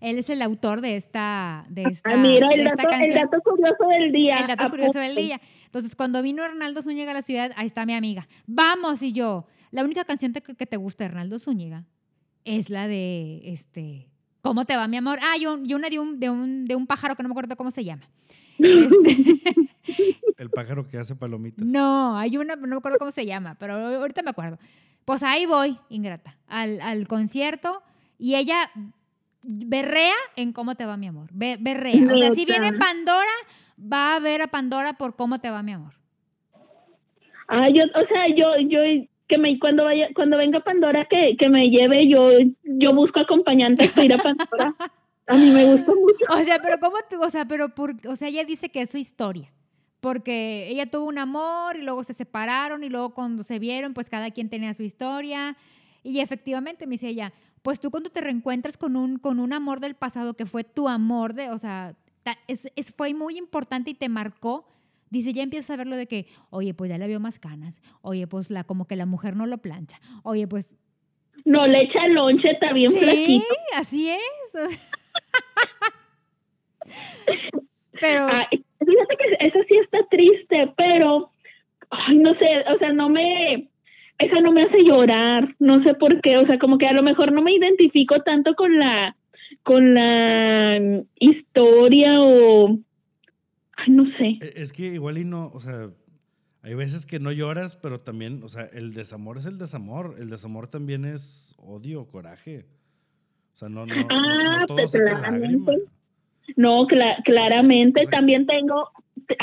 [0.00, 3.00] Él es el autor de esta, de esta, Ah, mira, de el esta dato, el
[3.00, 3.14] canción.
[3.30, 4.34] dato curioso del día.
[4.36, 5.40] El dato curioso del día.
[5.66, 8.26] Entonces, cuando vino Hernaldo Zúñiga a la ciudad, ahí está mi amiga.
[8.46, 9.46] Vamos, y yo.
[9.70, 11.84] La única canción te- que te gusta, de Hernaldo Zúñiga,
[12.44, 14.08] es la de, este,
[14.42, 15.18] ¿Cómo te va, mi amor?
[15.22, 17.34] Ah, y, un- y una de un, de, un, de un pájaro que no me
[17.34, 18.08] acuerdo cómo se llama.
[18.58, 19.36] Este,
[20.38, 21.64] El pájaro que hace palomitas.
[21.64, 24.58] no, hay una, no me acuerdo cómo se llama, pero ahorita me acuerdo.
[25.04, 27.82] Pues ahí voy, Ingrata, al, al concierto
[28.18, 28.70] y ella
[29.42, 31.28] berrea en cómo te va mi amor.
[31.32, 32.02] Be- berrea.
[32.12, 33.30] O sea, si viene Pandora,
[33.80, 35.92] va a ver a Pandora por cómo te va mi amor.
[37.48, 38.80] Ah, yo, o sea, yo, yo,
[39.30, 42.30] que me, cuando vaya, cuando venga Pandora, que, que me lleve, yo,
[42.64, 44.74] yo busco acompañantes para ir a Pandora.
[45.26, 46.24] A mí me gusta mucho.
[46.40, 48.90] O sea, pero cómo tú, o sea, pero por, o sea, ella dice que es
[48.90, 49.50] su historia.
[50.00, 54.08] Porque ella tuvo un amor y luego se separaron y luego cuando se vieron, pues
[54.10, 55.56] cada quien tenía su historia.
[56.02, 59.78] Y efectivamente me dice ella, pues tú cuando te reencuentras con un, con un amor
[59.80, 61.94] del pasado que fue tu amor de, o sea,
[62.48, 64.66] es, es- fue muy importante y te marcó.
[65.10, 67.80] Dice, ya empiezas a verlo de que, oye, pues ya le vio más canas.
[68.00, 70.00] Oye, pues la, como que la mujer no lo plancha.
[70.22, 70.70] Oye, pues
[71.44, 73.44] No le echa lonche, está bien sí, flaquito.
[73.76, 74.20] así es.
[78.00, 81.30] Pero, Ay, fíjate que eso sí está triste, pero,
[81.90, 83.68] ay, no sé, o sea, no me,
[84.18, 87.02] esa no me hace llorar, no sé por qué, o sea, como que a lo
[87.02, 89.16] mejor no me identifico tanto con la,
[89.62, 90.78] con la
[91.18, 92.78] historia o,
[93.88, 94.38] no sé.
[94.40, 95.90] E- Es que igual y no, o sea,
[96.62, 100.16] hay veces que no lloras, pero también, o sea, el desamor es el desamor.
[100.18, 102.66] El desamor también es odio, coraje.
[103.54, 105.72] O sea, no, no, no- Ah, no todo pues claramente.
[106.56, 108.88] No, cla- claramente O sea- también tengo,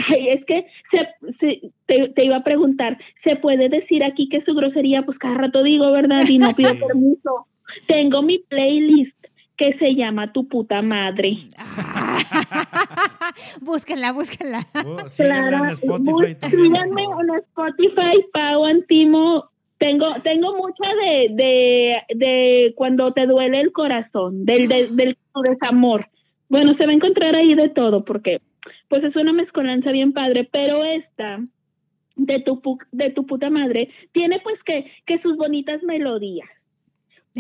[0.09, 1.07] ay, es que se,
[1.39, 5.03] se- te, te iba a preguntar, ¿se puede decir aquí que su grosería?
[5.03, 6.23] Pues cada rato digo, ¿verdad?
[6.27, 6.79] Y no pido Sí.
[6.85, 7.47] permiso.
[7.87, 9.15] Tengo mi playlist
[9.55, 11.37] que se llama Tu puta madre.
[13.61, 14.67] búsquenla, búsquenla.
[14.85, 19.49] Oh, Claro, en Spotify síganme en Spotify, Pau Antimo.
[19.77, 26.07] Tengo, tengo mucha de, de, de cuando te duele el corazón, del, del, del desamor.
[26.49, 28.41] Bueno, se va a encontrar ahí de todo, porque
[28.87, 31.39] pues es una mezcolanza bien padre, pero esta
[32.15, 36.49] de tu, pu- de tu puta madre tiene pues que, que sus bonitas melodías.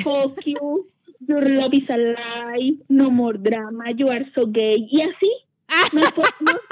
[0.03, 0.87] Fuck you,
[1.27, 5.31] your love is alive, no more drama, you are so gay, y así
[5.93, 6.21] nos, po-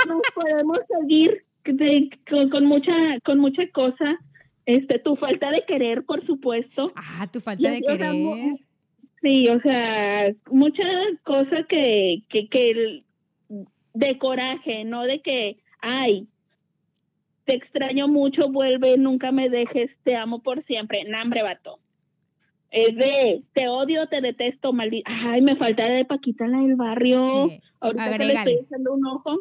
[0.08, 4.20] nos- podemos seguir de- con, con mucha con mucha cosa.
[4.66, 6.92] Este tu falta de querer por supuesto.
[6.96, 8.56] Ah, tu falta de o sea, querer.
[9.22, 10.84] sí o sea mucha
[11.24, 13.04] cosa que que, que el-
[13.94, 16.28] de coraje no de que ay
[17.46, 21.80] te extraño mucho vuelve nunca me dejes te amo por siempre nambre vato
[22.76, 27.48] es de te odio te detesto maldita ay me falta de Paquita la del barrio
[27.50, 29.40] Sí, ahorita que le estoy echando un ojo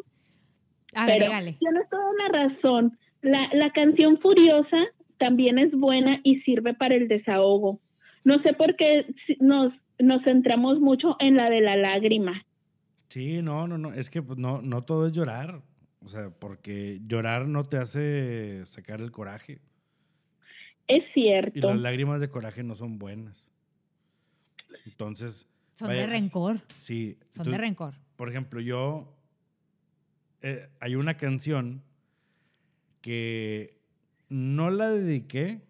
[0.93, 2.97] A ver, pero tienes toda una razón.
[3.21, 4.77] La, la canción Furiosa
[5.17, 7.81] también es buena y sirve para el desahogo.
[8.23, 9.05] No sé por qué
[9.39, 12.45] nos, nos centramos mucho en la de la lágrima.
[13.09, 13.93] Sí, no, no, no.
[13.93, 15.61] Es que pues, no, no todo es llorar.
[16.03, 19.59] O sea, porque llorar no te hace sacar el coraje.
[20.87, 21.67] Es Y cierto.
[21.69, 23.47] las lágrimas de coraje no son buenas.
[24.85, 26.61] Entonces, Son vaya- de rencor.
[26.77, 27.17] sí.
[27.35, 27.93] Son tú- de rencor.
[28.15, 29.11] Por ejemplo, yo.
[30.41, 31.81] eh, hay una canción
[33.01, 33.79] que
[34.29, 35.61] no la dediqué.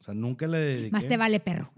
[0.00, 0.90] O sea, nunca la dediqué.
[0.90, 1.70] Más te vale perro.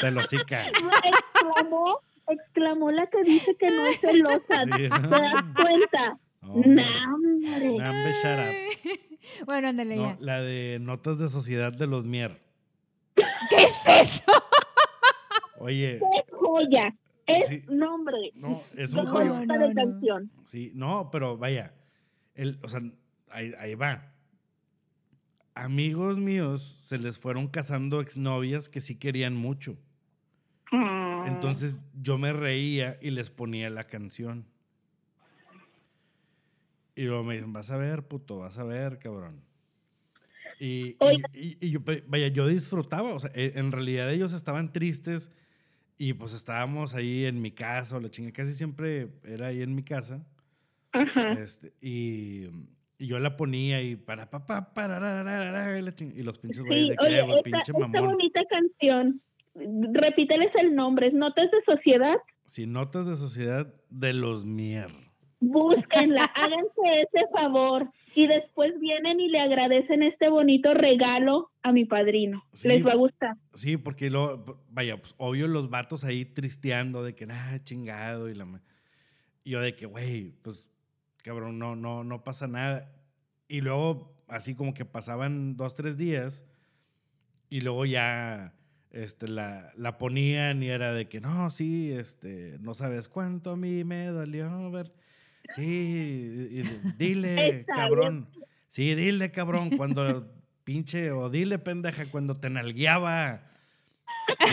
[0.00, 4.64] Te lo sí exclamó, exclamó la que dice que no es celosa.
[4.64, 4.70] Sí.
[4.70, 6.18] ¿Te das cuenta?
[6.42, 7.78] No, No, hombre.
[7.78, 9.11] no, hombre, shut up.
[9.46, 10.16] bueno, ándale No, ya.
[10.20, 12.40] la de Notas de Sociedad de los Mier.
[13.14, 14.32] ¿Qué es eso?
[15.58, 16.94] Oye, ¡Qué joya!
[17.26, 17.62] Es Sí.
[17.68, 18.16] nombre.
[18.34, 19.74] no, es un No, joyita no, de no.
[19.74, 20.30] canción.
[20.44, 21.72] Sí, no, pero vaya.
[22.34, 22.80] El, o sea,
[23.30, 24.12] ahí, ahí va.
[25.54, 29.76] Amigos míos se les fueron casando exnovias que sí querían mucho.
[30.72, 31.24] Ah.
[31.26, 34.46] Entonces yo me reía y les ponía la canción.
[36.94, 39.40] Y luego me dicen, vas a ver, puto, vas a ver, cabrón.
[40.60, 41.28] Y, y- Oiga.
[41.32, 45.30] y- y yo, vaya, yo disfrutaba, o sea, e- en realidad ellos estaban tristes
[45.98, 49.74] y pues estábamos ahí en mi casa, o la chinga, casi siempre era ahí en
[49.74, 50.24] mi casa.
[50.92, 51.32] Ajá.
[51.32, 52.48] Este, y,
[52.98, 56.14] y yo la ponía y para papá, para, ra, ra, ra, ra, y, la chinga-
[56.14, 58.10] y los pinches Sí, güeyes de que, oye, "Eh, güey, esta, pinche esta mamón.
[58.12, 59.20] bonita canción,
[59.94, 64.90] repíteles el nombre, es Notas de Sociedad, Sin notas de sociedad de los mier.
[65.42, 71.84] Búsquenla, háganse ese favor y después vienen y le agradecen este bonito regalo a mi
[71.84, 72.44] padrino.
[72.52, 72.68] Sí.
[72.68, 73.36] Les va a gustar.
[73.54, 78.34] Sí, porque lo, vaya, pues obvio los vatos ahí tristeando de que, ah, chingado, y
[78.34, 78.46] la
[79.44, 80.68] y yo de que, güey, pues,
[81.22, 82.92] cabrón, no, no, no pasa nada.
[83.48, 86.44] Y luego, así como que pasaban dos, tres días,
[87.50, 88.54] y luego ya,
[88.90, 93.56] este, la, la ponían y era de que, no, sí, este, no sabes cuánto a
[93.56, 94.92] mí me dolió ver.
[95.54, 96.62] Sí, y- y
[96.98, 98.28] dile, cabrón.
[98.68, 100.32] Sí, dile, cabrón, cuando
[100.64, 103.48] pinche, o dile, pendeja, cuando te nalgueaba.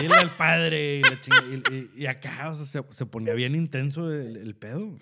[0.00, 0.96] Dile al padre.
[0.98, 4.36] Y, la chinga- y- y- y acá, o sea, se, se ponía bien intenso el,
[4.36, 4.98] el pedo.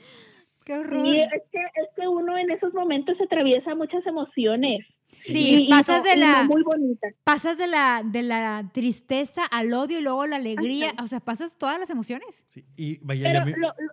[0.65, 1.17] Qué horror.
[1.17, 4.85] Sí, es que, es que uno en esos momentos atraviesa muchas emociones.
[5.19, 7.09] Sí, y pasas no- de la- Muy bonita.
[7.25, 10.91] Pasas de la, de la tristeza al odio y luego la alegría.
[10.91, 11.03] Ajá.
[11.05, 12.45] O sea, pasas todas las emociones.
[12.49, 13.93] Sí, y vaya, y Pero a mí, lo- lo-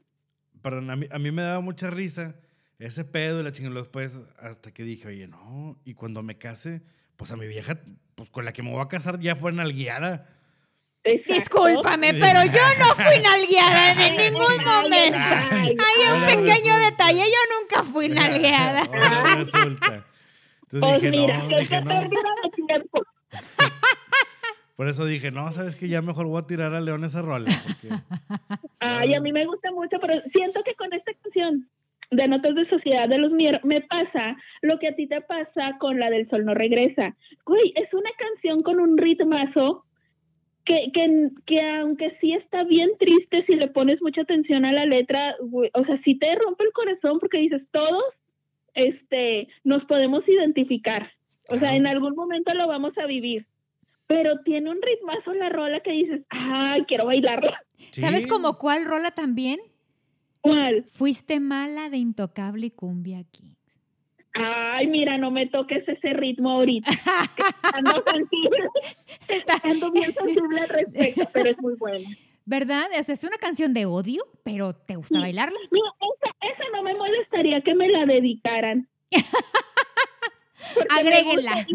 [0.65, 2.33] perdón, a mí, a mí me daba mucha risa
[2.79, 3.81] ese pedo y la chingada.
[3.81, 6.81] Después, hasta que dije, oye, no, y cuando me case,
[7.17, 7.77] pues a mi vieja,
[8.15, 10.27] pues con la que me voy a casar ya fue nalgueada.
[11.03, 11.33] exacto.
[11.35, 15.19] Discúlpame, pero yo no fui nalgueada en ningún momento.
[15.51, 18.81] ay, Hay un pequeño detalle, yo nunca fui nalgueada.
[18.85, 20.07] Ahora resulta.
[20.63, 21.99] Entonces Pues dije, mira, no, qué dije, no.
[24.75, 27.49] Por eso dije, no, sabes que ya mejor voy a tirar a León esa rola.
[27.65, 27.95] Porque,
[28.79, 31.69] Ay, a mí me gusta mucho, pero siento que con esta canción
[32.11, 35.77] de Notas de Sociedad de los Mier me pasa lo que a ti te pasa
[35.79, 37.15] con la del Sol no regresa.
[37.45, 39.85] Güey, es una canción con un ritmazo
[40.65, 44.85] que, que, que aunque sí está bien triste si le pones mucha atención a la
[44.85, 48.03] letra, güey, o sea, sí te rompe el corazón porque dices, todos
[48.73, 51.11] este, nos podemos identificar.
[51.47, 53.45] O sea, en algún momento lo vamos a vivir.
[54.07, 57.59] Pero tiene un ritmazo la rola que dices, ay, quiero bailarla.
[57.91, 59.59] ¿Sabes como cuál rola también?
[60.41, 60.85] ¿Cuál?
[60.89, 63.55] Fuiste mala de Intocable y Cumbia Kings.
[64.33, 66.91] Ay, mira, no me toques ese ritmo ahorita.
[67.73, 68.67] Ando sensible.
[69.63, 72.09] Ando bien sensible al respecto, pero es muy buena.
[72.45, 72.85] ¿Verdad?
[72.99, 75.21] O sea, es una canción de odio, pero ¿te gusta Sí.
[75.21, 75.57] bailarla?
[75.71, 78.87] Mira, esa, esa no me molestaría que me la dedicaran.
[80.97, 81.65] Agréguenla.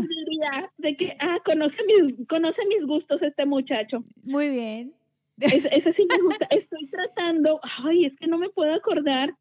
[0.79, 4.05] de que, ah, conoce mis, conoce mis gustos este muchacho.
[4.23, 4.95] Muy bien.
[5.41, 6.47] Es- ese sí me gusta.
[6.51, 9.35] Estoy tratando, ay, es que no me puedo acordar.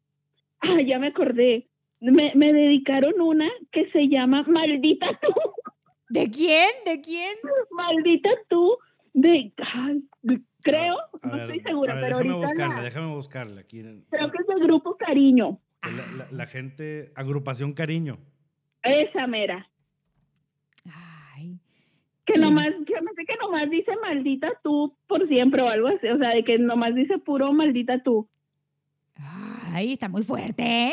[0.60, 1.66] Ah, ya me acordé.
[2.00, 5.32] Me, me dedicaron una que se llama Maldita tú.
[6.08, 6.70] ¿De quién?
[6.86, 7.36] ¿De quién?
[7.70, 8.76] Maldita tú.
[9.12, 10.02] De, ay,
[10.62, 13.60] creo, A no ver, estoy segura, ver, pero déjame ahorita buscarla, la- déjame buscarla.
[13.62, 15.58] Aquí, creo que es del grupo Cariño.
[15.82, 18.18] la, la- la gente, agrupación cariño.
[18.82, 19.68] Esa mera.
[21.34, 21.58] Ay.
[22.26, 26.06] Que nomás, que me sé que nomás dice maldita tú por siempre o algo así.
[26.08, 28.28] O sea, de que nomás dice puro maldita tú.
[29.72, 30.62] Ay, está muy fuerte.
[30.62, 30.92] ¿eh?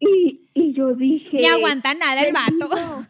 [0.00, 1.38] Y, y yo dije.
[1.38, 2.52] Ni aguanta nada el vato.
[2.74, 3.06] digo-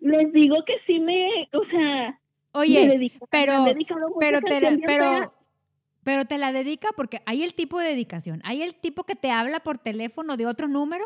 [0.00, 2.18] les digo que sí me, o sea, me
[2.60, 5.34] Oye, me pero, han dedicado mucha pero, te la- pero,
[6.04, 8.40] Pero te la dedica porque hay el tipo de dedicación.
[8.44, 11.04] Hay el tipo que te habla por teléfono de otro número.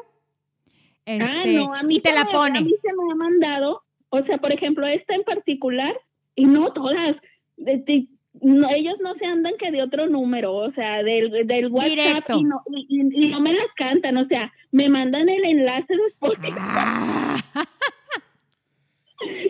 [1.20, 2.59] Ah, este, no, a mí y te la me- pone.
[2.59, 5.94] A mí se me ha mandado, o sea, por ejemplo, esta en particular,
[6.35, 7.16] y no todas,
[7.57, 8.07] de
[8.42, 12.38] no, ellos no se andan que de otro número, o sea, del, del WhatsApp Directo.
[12.38, 15.94] y no, y, y- y no me las cantan, o sea, me mandan el enlace
[15.96, 16.53] de Spotify.
[16.59, 17.37] Ah.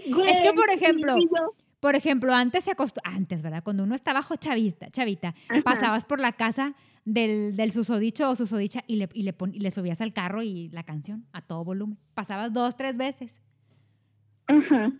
[0.09, 3.63] Güey, Es que, por ejemplo, yo, Por ejemplo, antes se acostumbraba, antes, ¿verdad?
[3.63, 5.63] Cuando uno estaba chavista, chavita, Ajá.
[5.63, 9.61] pasabas por la casa del, del susodicho o susodicha y le, y, le pon- y
[9.61, 11.99] le subías al carro y la canción a todo volumen.
[12.15, 13.41] Pasabas dos, tres veces.
[14.47, 14.93] Ajá.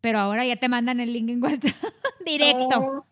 [0.00, 1.74] Pero ahora ya te mandan el link en WhatsApp
[2.26, 2.78] directo.
[2.80, 3.04] Oh,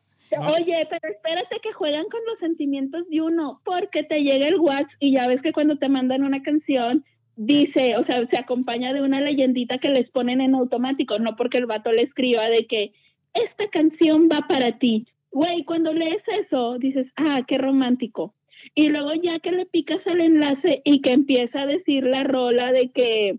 [0.54, 4.90] Oye, pero espérate que juegan con los sentimientos de uno, porque te llega el WhatsApp
[5.00, 7.04] y ya ves que cuando te mandan una canción,
[7.36, 11.58] dice, o sea, se acompaña de una leyendita que les ponen en automático, no porque
[11.58, 12.92] el vato le escriba de que
[13.34, 15.06] esta canción va para ti.
[15.30, 18.34] Güey, cuando lees eso, dices, ah, qué romántico.
[18.78, 22.72] Y luego ya que le picas al enlace y que empieza a decir la rola
[22.72, 23.38] de que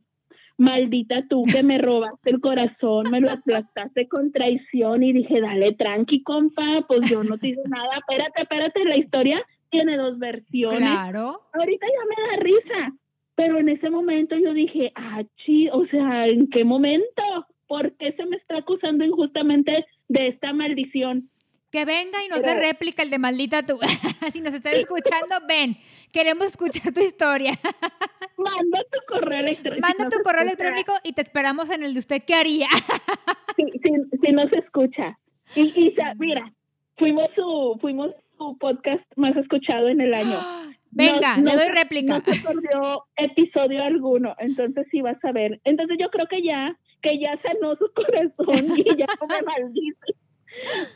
[0.57, 5.73] maldita tú que me robaste el corazón, me lo aplastaste con traición y dije, dale
[5.73, 9.37] tranqui, compa, pues yo no te hice nada, espérate, espérate, la historia
[9.69, 10.79] tiene dos versiones.
[10.79, 11.41] Claro.
[11.53, 12.93] Ahorita ya me da risa,
[13.35, 17.23] pero en ese momento yo dije, ah, chi, o sea, ¿en qué momento?
[17.67, 21.29] ¿Por qué se me está acusando injustamente de esta maldición?
[21.71, 23.77] Que venga y nos dé réplica el de maldita tú.
[24.33, 25.77] si nos estás escuchando, ven.
[26.13, 27.51] Queremos escuchar tu historia.
[28.37, 29.87] Manda tu correo electrónico.
[29.87, 30.63] Manda tu correo escucha.
[30.63, 32.23] electrónico y te esperamos en el de usted.
[32.25, 32.67] ¿Qué haría?
[33.57, 35.17] si, si, si no se escucha.
[35.55, 36.53] Y, mira,
[36.97, 40.39] fuimos su, fuimos su podcast más escuchado en el año.
[40.91, 42.19] Venga, No- no le doy réplica.
[42.19, 45.59] No se perdió episodio alguno, entonces sí vas a ver.
[45.65, 50.15] Entonces yo creo que ya, que ya sanó su corazón y ya no me maldice.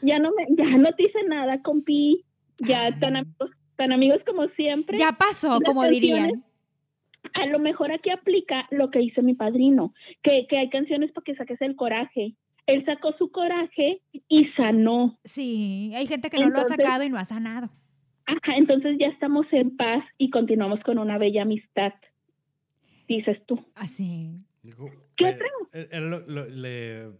[0.01, 2.25] Ya no me, ya no te hice nada, compi.
[2.57, 4.97] Ya tan amigos, tan amigos como siempre.
[4.97, 6.43] Ya pasó, Las como dirían.
[7.33, 9.93] A lo mejor aquí aplica lo que hizo mi padrino,
[10.23, 12.35] que, que hay canciones para que saques el coraje.
[12.67, 15.19] Él sacó su coraje y sanó.
[15.23, 17.69] Sí, hay gente que no lo ha sacado y no ha sanado.
[18.25, 21.93] Ajá, entonces ya estamos en paz y continuamos con una bella amistad,
[23.07, 23.59] dices tú.
[23.75, 24.31] Así.
[25.17, 25.37] ¿Qué eh,
[25.73, 27.11] eh, era lo- lo- le-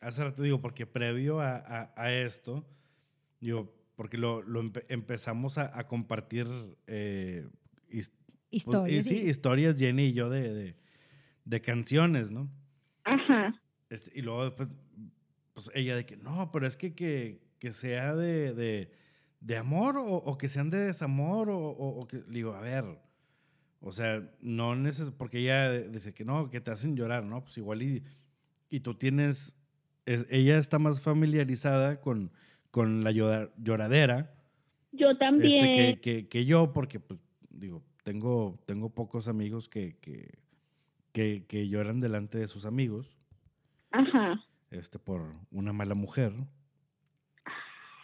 [0.00, 2.66] hace rato digo, porque previo a, a- a esto,
[3.40, 6.46] digo, porque lo, lo empe- empezamos a, a compartir
[6.86, 7.46] eh,
[7.90, 9.06] his- pues, Historias.
[9.06, 10.76] y sí, historias, Jenny y yo, de, de,
[11.44, 12.48] de canciones, ¿no?
[13.04, 14.68] Ajá, Este, y luego después,
[15.54, 18.90] pues ella de que, no, pero es que, que, que sea de, de,
[19.40, 22.60] de amor o, o que sean de desamor o, o- o que, le digo, a
[22.60, 22.84] ver,
[23.80, 27.42] o sea, no neces porque ella dice que no, que te hacen llorar, ¿no?
[27.44, 28.02] Pues igual y,
[28.70, 29.56] y tú tienes,
[30.14, 32.30] es- ella está más familiarizada con,
[32.70, 34.34] con la llora- lloradera
[34.92, 35.96] yo este, también.
[35.96, 40.38] que, que- que yo, porque, pues, digo, tengo, tengo pocos amigos que, que,
[41.12, 43.16] que, lloran delante de sus amigos
[43.90, 46.32] Ajá, este, por una mala mujer.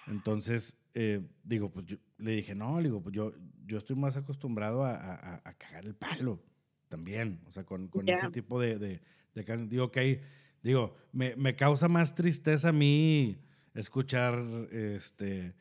[0.06, 3.32] Entonces, eh, digo, pues yo le dije, no, le digo, pues yo,
[3.66, 6.42] yo estoy más acostumbrado a, a- a- cagar el palo
[6.88, 8.14] también, o sea, con, con Ya.
[8.14, 9.00] ese tipo de, de,
[9.34, 10.20] de Digo, que hay-
[10.64, 13.38] digo, me, me causa más tristeza a mí
[13.74, 15.54] escuchar, este,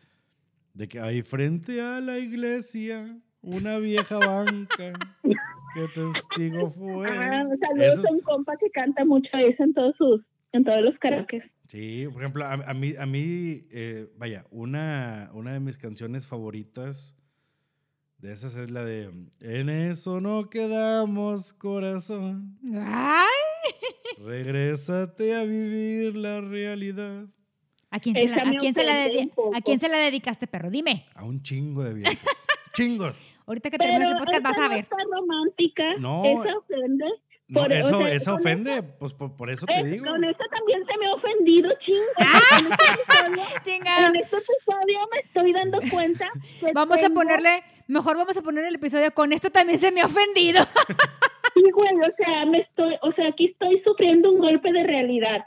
[0.73, 4.93] de que hay frente a la iglesia una vieja banca
[5.75, 7.07] que testigo fue.
[7.09, 10.21] ah, saludos Eso es- a un compa que canta mucho eso en todos sus,
[10.53, 11.43] en todos los karaoke.
[11.67, 16.27] Sí, por ejemplo, a, a mí, a mí eh, vaya, una, una de mis canciones
[16.27, 17.15] favoritas
[18.19, 19.09] de esas es la de
[19.41, 22.57] En eso no quedamos, corazón.
[22.73, 23.25] ¡Ay!
[24.19, 27.26] Regrésate a vivir la realidad.
[27.91, 29.04] ¿A quién, se la, Esa a quién se la.
[29.56, 30.69] ¿A quién se la dedicaste, perro?
[30.71, 31.06] Dime.
[31.15, 32.17] A un chingo de viejos.
[32.73, 33.15] ¡Chingos!
[33.45, 34.84] Ahorita que termines el podcast vas esa a no ver.
[34.84, 36.23] está romántica, No.
[36.26, 37.06] esa ofende.
[37.49, 40.06] No, Por- o eso, sea, eso con ofende, pues por, por eso te Eh, digo.
[40.06, 41.99] con eso también se me ha ofendido, chingo.
[43.28, 44.08] En episodio- Chingado.
[44.08, 46.30] En este episodio me estoy dando cuenta
[46.62, 49.91] que Vamos a tengo- ponerle, mejor vamos a poner el episodio con esto también se
[49.91, 50.63] me ha ofendido.
[51.54, 55.45] Sí, güey, o sea, me estoy, o sea, aquí estoy sufriendo un golpe de realidad.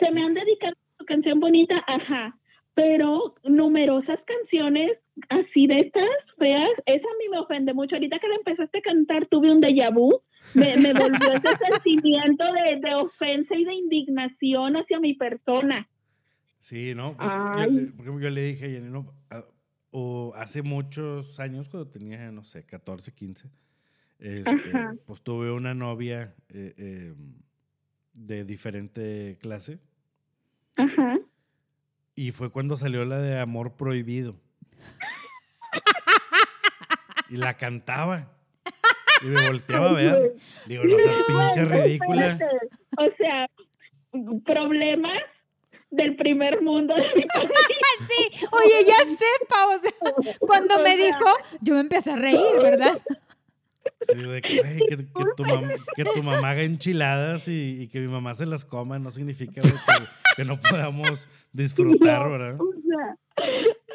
[0.00, 2.36] Se me han dedicado a su canción bonita, ajá,
[2.74, 6.08] pero numerosas canciones así de estas
[6.38, 7.94] feas, esa a mí me ofende mucho.
[7.96, 10.20] Ahorita que la empezaste a cantar tuve un déjà vu,
[10.54, 15.88] me, me volvió ese sentimiento de, de ofensa y de indignación hacia mi persona.
[16.60, 17.16] Sí, ¿no?
[17.16, 19.44] Pues, yo yo le dije a Jenny, no, ah,
[19.90, 23.48] o hace muchos años, cuando tenía, no sé, 14, 15,
[24.24, 24.72] este,
[25.06, 27.14] pues tuve una novia eh, eh,
[28.14, 29.78] de diferente clase
[30.76, 31.18] Ajá.
[32.14, 34.36] y fue cuando salió la de Amor Prohibido.
[37.30, 38.30] Y la cantaba.
[39.22, 40.36] Y me volteaba a ver.
[40.66, 42.38] Digo, no seas pinche ridícula.
[42.98, 43.48] O sea,
[44.44, 45.22] problemas
[45.90, 47.24] del primer mundo de mi.
[48.08, 51.24] Sí, oye, ya sepa, o sea, cuando me dijo,
[51.60, 53.00] yo me empecé a reír, ¿verdad?
[54.06, 57.88] Sí, de que, güey, que, que tu mam- que tu mamá haga enchiladas y, y
[57.88, 59.72] que mi mamá se las coma no significa que,
[60.36, 62.56] que no podamos disfrutar, ¿verdad?
[62.60, 63.16] O sea,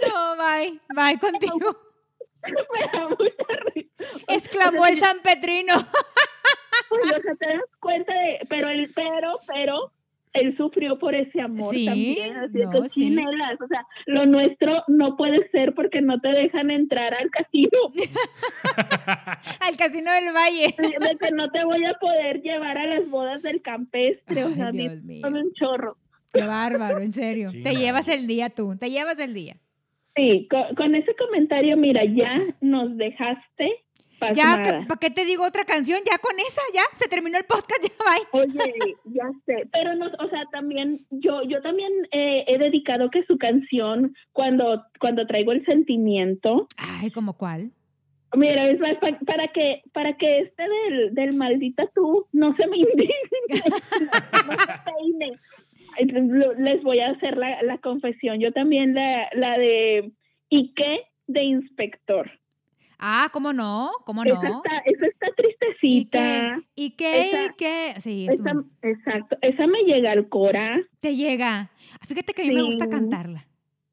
[0.07, 1.77] No, bye, bye contigo.
[2.43, 3.89] me da mucha risa.
[4.27, 5.75] Exclamó el San Petrino.
[5.75, 9.91] Oye, o sea, te das cuenta de, pero el, pero, pero,
[10.33, 13.15] él sufrió por ese amor Sí, también, así no, que sí.
[13.17, 17.69] o sea, lo nuestro no puede ser porque no te dejan entrar al casino,
[19.61, 20.75] Al Casino del Valle.
[20.77, 24.71] de que no te voy a poder llevar a las bodas del campestre, o sea,
[24.71, 25.27] Dios mío.
[25.27, 25.97] un chorro.
[26.31, 27.49] Qué bárbaro, en serio.
[27.49, 27.79] Sí, te no.
[27.79, 29.57] llevas el día tú, te llevas el día.
[30.15, 33.83] Sí, con, con ese comentario, mira, ya nos dejaste
[34.35, 34.85] Ya.
[34.87, 35.99] ¿para qué te digo otra canción?
[36.09, 38.41] Ya con esa, ya, se terminó el podcast, ya, bye.
[38.43, 43.23] Oye, ya sé, pero no, o sea, también yo, yo también eh, he dedicado que
[43.23, 47.71] su canción cuando, cuando traigo el sentimiento, Ay, ¿como cuál?
[48.35, 52.67] mira, es más pa- para que, para que este del, del maldita tú no se
[52.67, 53.63] me indigne,
[54.45, 55.39] no se peine.
[55.97, 58.39] Ay, lo- Les voy a hacer la, la confesión.
[58.39, 60.11] Yo también la, la de
[60.49, 61.01] ¿y qué?
[61.27, 62.29] de inspector.
[62.99, 63.89] Ah, ¿cómo no?
[64.05, 64.61] ¿Cómo Esa no?
[64.63, 65.43] está, esa está ¿Y qué?
[65.43, 66.61] tristecita.
[66.75, 67.21] ¿Y qué?
[67.21, 67.93] Esa- ¿Y qué?
[68.01, 70.81] Sí, es Esa, muy- exacto, esa me llega al cora.
[70.99, 71.71] te llega.
[72.07, 72.91] Fíjate que a mí me gusta Sí.
[72.91, 73.45] cantarla.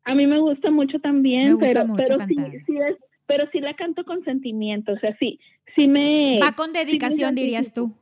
[0.04, 2.34] A mí me gusta mucho también, Me gusta pero, mucho pero sí,
[2.66, 2.96] sí es,
[3.26, 5.38] pero sí la canto con sentimiento, o sea, sí,
[5.76, 7.92] sí me, Va con dedicación, dirías tú.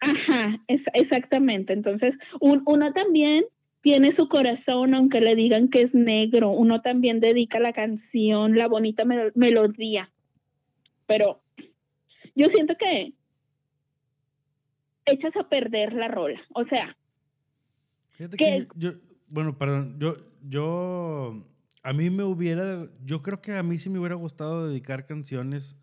[0.00, 1.72] ajá, es- exactamente.
[1.72, 3.44] Entonces, un- uno también
[3.82, 8.66] tiene su corazón, aunque le digan que es negro, uno también dedica la canción, la
[8.68, 10.10] bonita mel- melodía.
[11.10, 11.42] Pero
[12.36, 13.12] yo siento que
[15.06, 16.96] echas a perder la rola, o sea,
[18.10, 18.92] Fíjate que yo,
[19.26, 21.44] bueno, perdón, yo, yo,
[21.82, 25.74] a mí me hubiera, yo creo que a mí sí me hubiera gustado dedicar canciones,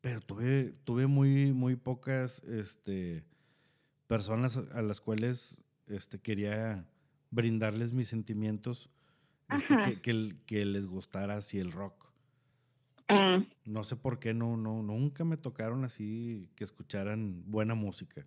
[0.00, 3.24] pero tuve, tuve muy, muy pocas, este,
[4.06, 6.86] personas a las cuales, este, quería
[7.30, 8.88] brindarles mis sentimientos,
[9.50, 12.05] este, que, que, que les gustara así el rock.
[13.08, 18.26] Ah, No sé por qué no, no, nunca me tocaron así que escucharan buena música.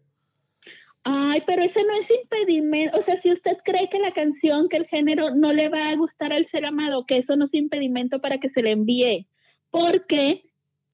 [1.04, 3.00] Ay, pero ese no es impedimento.
[3.00, 5.96] O sea, si usted cree que la canción, que el género no le va a
[5.96, 9.28] gustar al ser amado, que eso no es impedimento para que se le envíe.
[9.72, 10.44] Porque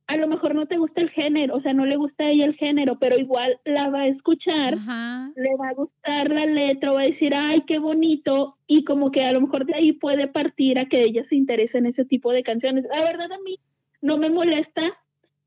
[0.08, 2.46] a lo mejor no te gusta el género, o sea, no le gusta a ella
[2.46, 5.32] el género, pero igual la va a escuchar, Ajá.
[5.36, 9.24] le va a gustar la letra, va a decir, ay, qué bonito, y como que
[9.24, 12.32] a lo mejor de ahí puede partir a que ella se interese en ese tipo
[12.32, 12.86] de canciones.
[12.94, 13.58] La verdad a mí
[14.06, 14.84] no me molesta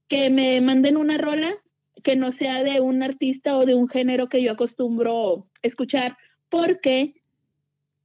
[0.09, 1.55] que me manden una rola
[2.03, 6.17] que no sea de un artista o de un género que yo acostumbro escuchar,
[6.49, 7.15] porque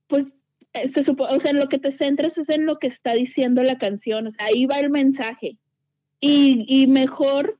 [0.07, 0.25] pues
[0.73, 3.63] eh, se supo, o sea, lo que te centras es en lo que está diciendo
[3.63, 5.57] la canción, o sea, ahí va el mensaje.
[6.19, 7.57] Y, y mejor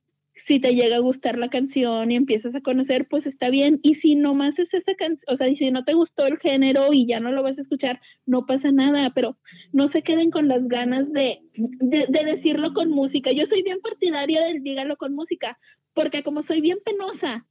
[0.47, 3.79] si te llega a gustar la canción y empiezas a conocer, pues está bien.
[3.81, 6.91] Y si nomás es esa canción, o sea, y si no te gustó el género
[6.91, 9.37] y ya no lo vas a escuchar, no pasa nada, pero
[9.71, 13.29] no se queden con las ganas de, de, de decirlo con música.
[13.33, 15.57] Yo soy bien partidaria del dígalo con música,
[15.93, 17.45] porque como soy bien penosa,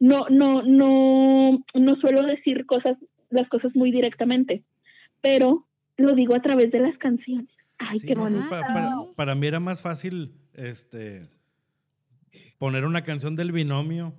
[0.00, 2.96] no, no, no, no suelo decir cosas,
[3.30, 4.62] las cosas muy directamente,
[5.20, 7.48] pero lo digo a través de las canciones.
[7.78, 8.48] Ay, Sí, qué no, bonito.
[8.48, 11.28] pa- para, para mí era más fácil este,
[12.58, 14.14] poner una canción del binomio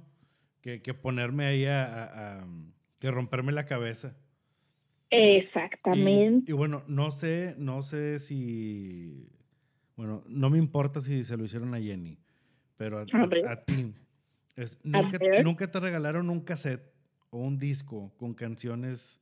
[0.61, 2.47] que, que ponerme ahí a, a- a-
[2.99, 4.15] que romperme la cabeza.
[5.09, 6.51] Exactamente.
[6.51, 9.27] Y, y bueno, no sé, no sé si,
[9.95, 12.17] bueno, no me importa si se lo hicieron a Jenny,
[12.77, 13.93] pero a, ti,
[14.55, 16.93] es, nunca, nunca te regalaron un cassette
[17.31, 19.19] o un disco con canciones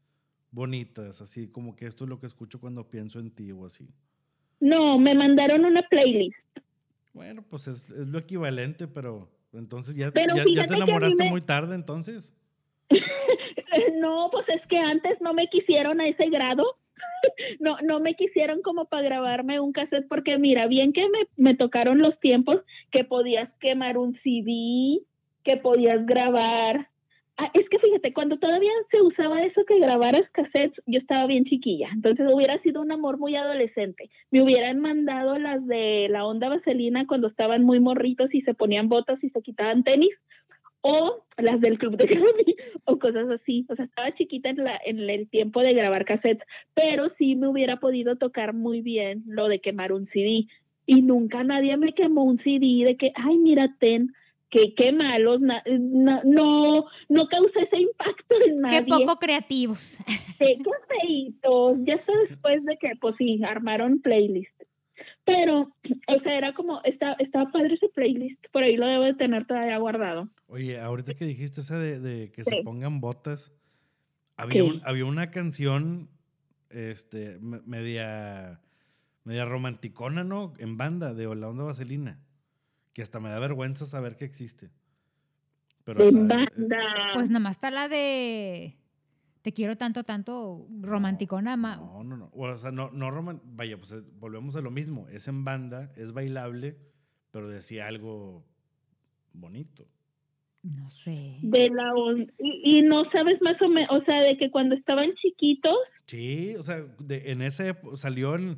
[0.52, 3.88] bonitas, así como que esto es lo que escucho cuando pienso en ti o así.
[4.60, 6.36] No, me mandaron una playlist.
[7.18, 11.24] Bueno, pues es, es lo equivalente, pero entonces ya, Pero ya, ya fíjate te enamoraste
[11.24, 12.32] me- muy tarde, entonces.
[14.00, 16.64] no, pues es que antes no me quisieron a ese grado.
[17.60, 21.56] No, no me quisieron como para grabarme un cassette porque mira, bien que me, me
[21.56, 22.58] tocaron los tiempos
[22.92, 25.02] que podías quemar un CD,
[25.44, 26.90] que podías grabar.
[27.40, 31.46] Ah, es que fíjate, cuando todavía se usaba eso que grabaras cassettes, yo estaba bien
[31.46, 34.10] chiquilla, entonces hubiera sido un amor muy adolescente.
[34.32, 38.90] Me hubieran mandado las de la onda vaselina cuando estaban muy morritos y se ponían
[38.90, 40.16] botas y se quitaban tenis,
[40.82, 43.66] o las del Club de Grammy o cosas así.
[43.70, 47.48] O sea, estaba chiquita en, la, en el tiempo de grabar cassettes, pero sí me
[47.48, 50.48] hubiera podido tocar muy bien lo de quemar un CD.
[50.86, 54.14] Y nunca nadie me quemó un CD de que, ay, mira, ten,
[54.50, 58.80] que qué malos, na- na- no, no causé ese impacto en nadie.
[58.80, 59.80] Qué poco creativos.
[59.80, 60.72] Sí, qué
[61.02, 61.84] feitos.
[61.86, 64.52] Ya hasta después de que, pues sí, armaron playlist.
[65.26, 65.62] Pero,
[66.08, 69.46] o sea, era como, está, estaba padre ese playlist, por ahí lo debo de tener
[69.46, 70.30] todavía guardado.
[70.48, 73.52] Oye, ahorita que dijiste esa de, de que se pongan botas,
[74.38, 74.70] había, Sí.
[74.70, 76.10] un- había una canción
[76.70, 78.62] este, me- media,
[79.24, 80.54] media romanticona, ¿no?
[80.58, 82.20] En banda, de La Onda Vaselina,
[82.98, 84.72] que hasta me da vergüenza saber que existe.
[85.84, 86.78] Pero En hasta- eh, banda.
[87.14, 88.76] Pues nomás está la de
[89.44, 91.56] Te quiero tanto, tanto romanticona.
[91.56, 92.32] ma- No, no, no.
[92.34, 95.08] O sea, no, no roman- Vaya, pues eh, volvemos a lo mismo.
[95.10, 96.76] Es en banda, es bailable,
[97.30, 98.44] pero decía algo
[99.32, 99.86] bonito.
[100.64, 101.38] No sé.
[101.44, 104.74] de la on- y, y no sabes más o menos, o sea, de que cuando
[104.76, 105.78] estaban chiquitos,
[106.08, 108.58] Sí, o sea, de- en ese salió en.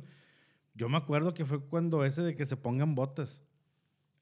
[0.74, 3.44] Yo me acuerdo que fue cuando ese de que se pongan botas.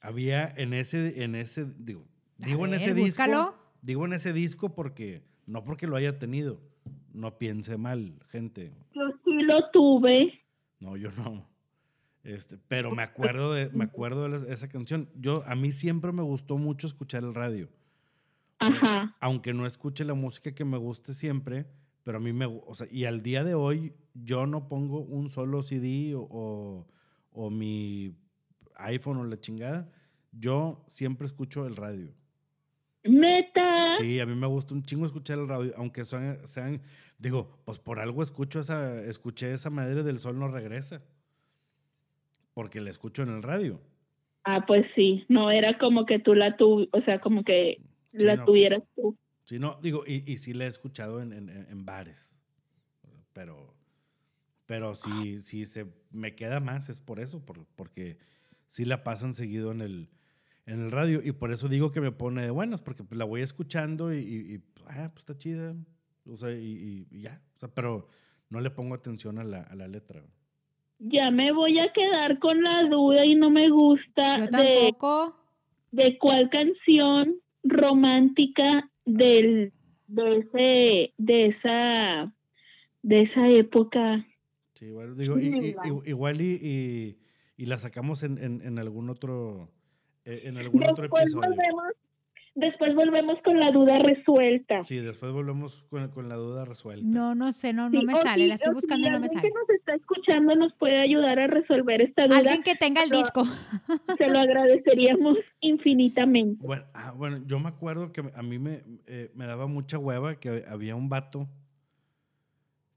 [0.01, 2.05] Había en ese, en ese, digo,
[2.37, 3.37] digo en ese búscalo.
[3.39, 3.65] disco.
[3.83, 6.61] Digo en ese disco porque, no porque lo haya tenido.
[7.13, 8.73] No piense mal, gente.
[8.95, 10.41] yo sí lo tuve.
[10.81, 11.47] No, yo no.
[12.23, 15.09] Este, pero me acuerdo de, me acuerdo de la- esa canción.
[15.17, 17.69] Yo, a mí siempre me gustó mucho escuchar el radio.
[18.59, 19.17] Ajá.
[19.21, 21.67] Aunque no escuche la música que me guste siempre,
[22.05, 25.29] pero a mí me, o sea, y al día de hoy yo no pongo un
[25.31, 26.87] solo CD o, o,
[27.33, 28.15] o mi
[28.79, 29.91] iPhone o la chingada.
[30.33, 32.13] Yo siempre escucho el radio.
[33.05, 33.95] Neta.
[33.99, 36.83] Sí, a mí me gusta un chingo escuchar el radio, aunque sean, sean
[37.19, 41.03] digo, pues por algo escucho esa, escuché esa madre del sol no regresa.
[42.55, 43.81] Porque la escucho en el radio.
[44.45, 47.81] Ah, pues sí, no era como que tú la tu, o sea, como que
[48.13, 49.17] Sí, la no, tuvieras tú.
[49.45, 52.31] Sí, no, digo, y, y sí la he escuchado en, en- en bares.
[53.33, 53.75] Pero,
[54.67, 58.19] pero si, si se me queda más es por eso, por- porque
[58.69, 60.09] sí la pasan seguido en el,
[60.67, 61.21] en el radio.
[61.25, 64.19] Y por eso digo que me pone de buenas, porque pues, la voy escuchando y,
[64.19, 65.75] y- y, ah, pues está chida.
[66.27, 67.41] O sea, y, y- y ya.
[67.57, 68.09] O sea, pero
[68.51, 70.23] no le pongo atención a la, a la letra.
[71.01, 74.51] Ya me voy a quedar con la duda y no me gusta Yo de,
[74.91, 75.37] tampoco.
[75.93, 79.73] de cuál canción romántica del
[80.09, 82.33] de ese de esa
[83.03, 84.27] de esa época.
[84.75, 85.83] Sí, igual, digo, y- y- Mira.
[86.05, 87.17] y- igual y,
[87.59, 89.69] y- la sacamos en, en- en algún otro,
[90.25, 91.49] eh, en algún otro Después episodio.
[91.51, 91.85] volvemos
[92.55, 94.83] después volvemos con la duda resuelta.
[94.83, 97.07] Sí, después volvemos con, con la duda resuelta.
[97.07, 98.49] No, no sé, no, no Sí, me sale.
[98.49, 99.49] La estoy buscando y no me alguien sale.
[99.53, 103.11] que nos está escuchando nos puede ayudar a resolver esta duda, Alguien que tenga el
[103.11, 103.45] pero- disco.
[104.19, 106.67] se lo agradeceríamos infinitamente.
[106.67, 110.41] Bueno, ah, bueno, yo me acuerdo que a mí me, eh, me daba mucha hueva
[110.41, 111.49] que había un vato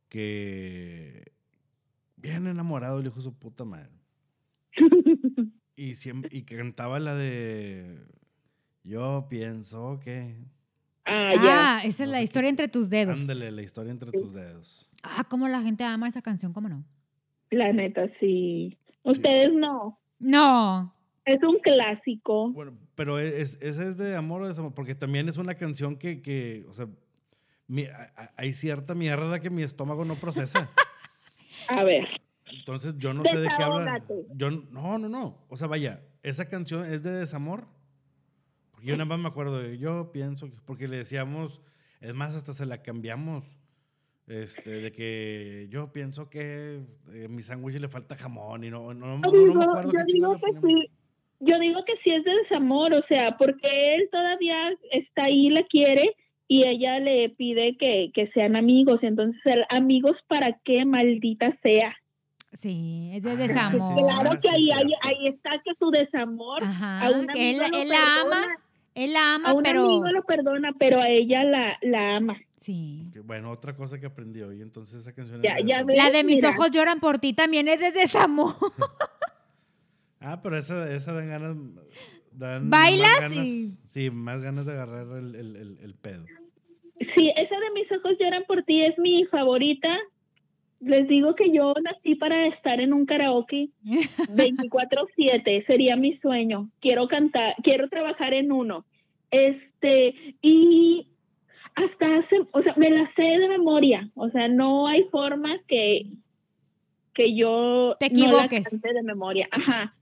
[0.09, 1.31] que
[2.17, 3.89] bien enamorado el hijo de su puta madre.
[5.75, 8.05] Y, siempre, y cantaba la de
[8.83, 10.35] Yo pienso que...
[11.05, 11.77] Ah, ya.
[11.77, 13.19] Ah, esa es la qué- historia entre tus dedos.
[13.19, 14.87] Ándale, la historia entre tus dedos.
[15.01, 16.85] Ah, cómo la gente ama esa canción, cómo no.
[17.49, 18.77] La neta, sí.
[19.03, 19.99] Ustedes no.
[20.19, 20.93] No.
[21.25, 22.51] Es un clásico.
[22.51, 26.21] Bueno, pero es, esa es de amor o desamor, porque también es una canción que,
[26.21, 26.87] que o sea,
[27.67, 30.69] mi- a- a- hay cierta mierda que mi estómago no procesa.
[31.67, 32.07] A ver.
[32.51, 34.03] Entonces yo no sé de qué habla.
[34.35, 35.45] Yo no, no, no.
[35.49, 37.67] O sea, vaya, esa canción es de desamor.
[38.71, 41.61] Porque yo nada más me acuerdo de, yo pienso que, porque le decíamos,
[41.99, 43.57] es más, hasta se la cambiamos.
[44.27, 46.79] Este, de que yo pienso que
[47.11, 50.13] eh, mi sándwich le falta jamón y no, no, no, no me acuerdo yo qué
[50.13, 50.89] digo que sí.
[51.43, 55.63] Yo digo que sí es de desamor, o sea, porque él todavía está ahí, la
[55.63, 56.15] quiere
[56.47, 58.99] y ella le pide que, que sean amigos.
[59.01, 61.95] Entonces, el amigos para qué, maldita sea.
[62.53, 63.95] Sí, es de Ah, desamor.
[63.97, 67.01] Claro que ahí, ahí, ahí está que su desamor Ajá.
[67.07, 68.45] a un que él, él la ama,
[68.93, 69.85] él la ama, a un pero.
[69.85, 72.37] amigo lo perdona, pero a ella la, la ama.
[72.57, 73.05] Sí.
[73.23, 75.83] Bueno, otra cosa que aprendí hoy, entonces esa canción Ya- es de ya.
[76.05, 76.49] La de mis Mira.
[76.49, 78.53] ojos lloran por ti también es de desamor.
[80.23, 81.55] Ah, pero esa, esa dan ganas.
[82.31, 86.25] Dan ¿Bailas más ganas- y- Sí, más ganas de agarrar el, el, el, el pedo.
[87.15, 89.89] Sí, esa de mis ojos lloran por ti es mi favorita.
[90.81, 96.69] Les digo que yo nací para estar en un karaoke 24/7, sería mi sueño.
[96.81, 98.83] Quiero cantar, quiero trabajar en uno.
[99.29, 101.07] Este, y
[101.75, 106.07] hasta hace, o sea, me la sé de memoria, o sea, no hay forma que
[107.13, 108.69] que yo Te no la equivoques.
[108.69, 109.47] cante de memoria.
[109.51, 109.93] Ajá.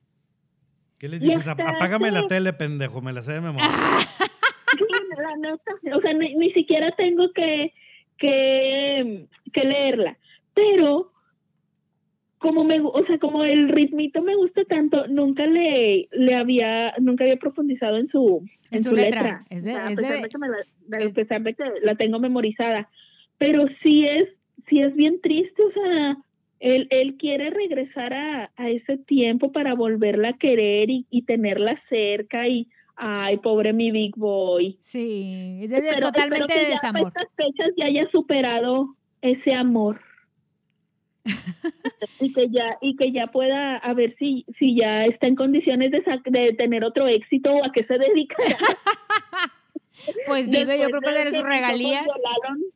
[1.00, 1.48] ¿Qué le dices?
[1.48, 3.68] Apágame la tele, pendejo, me la sé de memoria.
[5.18, 7.74] La neta, o sea, ni, ni siquiera tengo que,
[8.18, 10.18] que, que leerla.
[10.54, 11.12] Pero
[12.38, 17.26] como me, o sea, como el ritmito me gusta tanto, nunca le, le había, nunca
[17.26, 19.46] había profundizado en su, En su letra.
[19.50, 21.42] Es de- O sea, es a pesar de- de que me la- es- a pesar
[21.44, 22.90] de que la tengo memorizada.
[23.38, 24.30] Pero sí es,
[24.70, 26.18] sí es bien triste, o sea,
[26.62, 31.82] él, él quiere regresar a, a ese tiempo para volverla a querer y, y tenerla
[31.90, 34.78] cerca y, ay, pobre mi Big Boy.
[34.84, 37.12] Sí, es de- Espero- totalmente de desamor.
[37.14, 40.00] para estas fechas ya haya superado ese amor.
[42.20, 45.92] Y que ya y que ya pueda a ver si si ya está en condiciones
[45.92, 48.58] de, de tener otro éxito o a qué se dedicará.
[50.26, 52.06] Pues vive, yo creo que de sus regalías.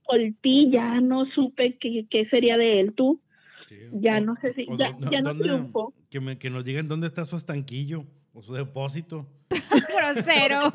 [0.05, 3.21] por ti, ya no supe qué, qué sería de él tú.
[3.69, 5.93] Sí, Ya o- no sé si- ya- ya no dónde- triunfó.
[6.09, 9.25] Que, me- que nos digan dónde está su estanquillo o su depósito.
[9.95, 10.73] Grosero.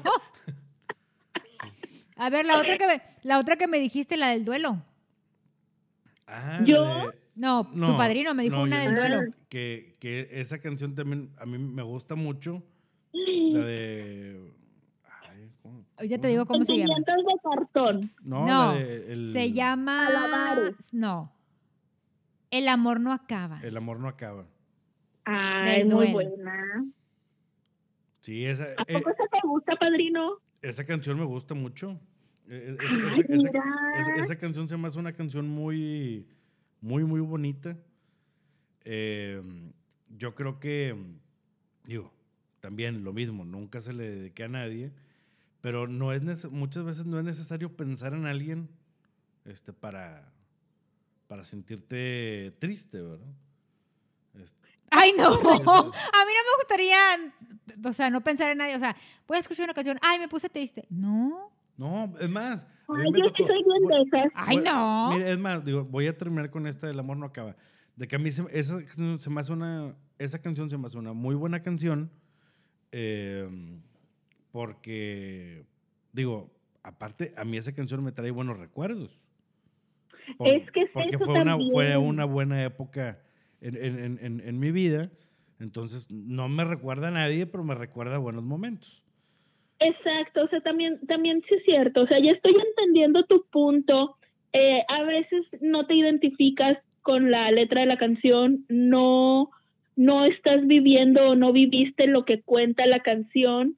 [2.16, 4.82] A ver, la otra que me, la otra que me dijiste, la del duelo.
[6.26, 6.82] Ah, ¿Yo?
[6.84, 9.20] de- No, tu No, padrino me dijo no, una del duelo.
[9.48, 12.62] Que, que esa canción también a mí me gusta mucho.
[13.12, 14.52] La de.
[15.22, 16.94] ay, ¿cómo- Ya cómo te digo cómo se llama.
[16.96, 18.12] Sentimientos de cartón.
[18.22, 20.06] No, No, la de el, Se llama.
[20.08, 20.92] Alabares.
[20.92, 21.32] No.
[22.50, 23.60] El amor no acaba.
[23.62, 24.44] El amor no acaba.
[25.24, 26.12] Ay, Del muy duelo.
[26.36, 26.86] buena.
[28.20, 30.38] Sí, esa, ¿A eh, poco esa te gusta, padrino?
[30.62, 31.98] esa canción me gusta mucho.
[32.50, 33.62] Ay, esa, esa- esa- mira.
[33.98, 36.26] esa- esa canción se me hace una canción muy,
[36.80, 37.76] muy, muy bonita.
[38.84, 39.42] Eh,
[40.16, 40.96] yo creo que,
[41.84, 42.12] digo,
[42.60, 44.92] también lo mismo, nunca se le dediqué a nadie,
[45.60, 48.68] pero no es muchas veces no es necesario pensar en alguien
[49.44, 50.32] este, para,
[51.26, 53.34] para sentirte triste, ¿verdad?
[54.34, 55.24] Este, Ay, no.
[55.28, 56.98] A mí no me gustaría,
[57.84, 58.76] o sea, no pensar en nadie.
[58.76, 59.98] O sea, voy a escuchar una canción.
[60.00, 60.86] Ay, me puse triste.
[60.88, 61.52] No.
[61.78, 62.66] No, es más.
[62.88, 64.32] Ay, yo sí soy bien voy- de esas.
[64.34, 65.10] Ay, no.
[65.14, 67.56] Mira, es más, digo, voy a terminar con esta del amor no acaba.
[67.96, 70.86] De que a mí se, esa, canción se me hace una, esa canción se me
[70.86, 72.10] hace una muy buena canción.
[72.92, 73.48] eh,
[74.50, 75.66] porque,
[76.12, 76.50] digo,
[76.82, 79.28] aparte, a mí esa canción me trae buenos recuerdos.
[80.40, 83.20] Es que es porque eso fue una, fue una buena época
[83.60, 85.10] en, en- en- en- en mi vida.
[85.60, 89.02] Entonces, no me recuerda a nadie, pero me recuerda a buenos momentos.
[89.80, 94.16] Exacto, o sea, también, también sí es cierto, o sea, ya estoy entendiendo tu punto.
[94.52, 99.50] Eh, a veces no te identificas con la letra de la canción, no,
[99.94, 103.76] no estás viviendo o no viviste lo que cuenta la canción,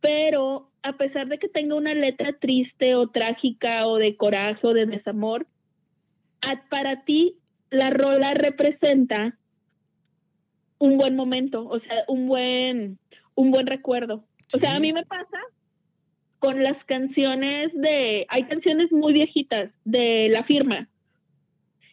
[0.00, 4.72] pero a pesar de que tenga una letra triste o trágica o de coraje o
[4.72, 5.46] de desamor,
[6.70, 7.36] para ti
[7.70, 9.36] la rola representa
[10.78, 12.98] un buen momento, o sea, un buen,
[13.34, 14.24] un buen recuerdo.
[14.54, 15.38] O sea, a mí me pasa
[16.38, 20.88] con las canciones de, hay canciones muy viejitas de La Firma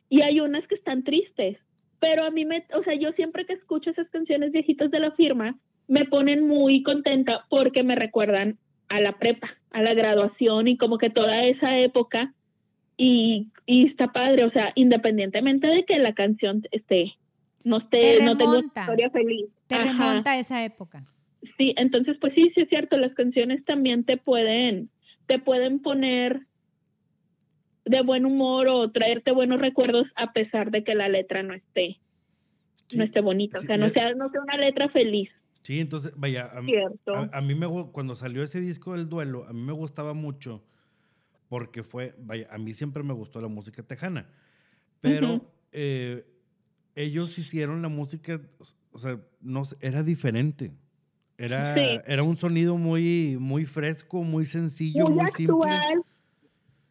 [0.09, 1.57] y hay unas que están tristes,
[1.99, 5.11] pero a mí me, o sea, yo siempre que escucho esas canciones viejitas de La
[5.11, 10.77] Firma me ponen muy contenta porque me recuerdan a la prepa, a la graduación y
[10.77, 12.33] como que toda esa época
[12.97, 17.13] y, y está padre, o sea, independientemente de que la canción esté
[17.65, 18.81] no esté, Te no tenga una remonta.
[18.81, 19.47] historia feliz.
[19.67, 19.85] Te Ajá.
[19.85, 21.03] remonta a esa época.
[21.57, 24.89] Sí, entonces pues sí, sí es cierto, las canciones también te pueden,
[25.27, 26.41] te pueden poner
[27.85, 31.99] de buen humor o traerte buenos recuerdos a pesar de que la letra no esté,
[32.89, 32.97] Sí.
[32.97, 35.29] no esté bonita, Sí, o sea, no es- sea, no sea una letra feliz,
[35.63, 37.15] Sí, entonces, vaya, a, mí- cierto.
[37.15, 40.63] a, a mí me cuando salió ese disco del duelo, a mí me gustaba mucho
[41.49, 44.29] porque fue, vaya, a mí siempre me gustó la música tejana,
[45.01, 46.23] pero eh,
[46.95, 48.39] ellos hicieron la música,
[48.91, 50.71] o sea, no era diferente.
[51.37, 51.81] Era, Sí.
[52.05, 55.69] era un sonido muy, muy fresco, muy sencillo, muy muy, simple.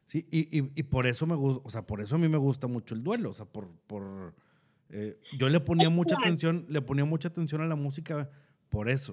[0.07, 2.37] Sí, y, y- y por eso me gusta, o sea, por eso a mí me
[2.39, 4.35] gusta mucho el duelo, o sea, por, por
[4.91, 8.31] eh, yo le ponía mucha atención, le ponía mucha atención a la música
[8.69, 9.13] por eso,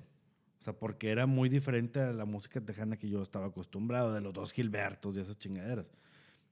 [0.59, 4.21] o sea, porque era muy diferente a la música tejana que yo estaba acostumbrado, de
[4.21, 5.89] los dos Gilbertos y esas chingaderas.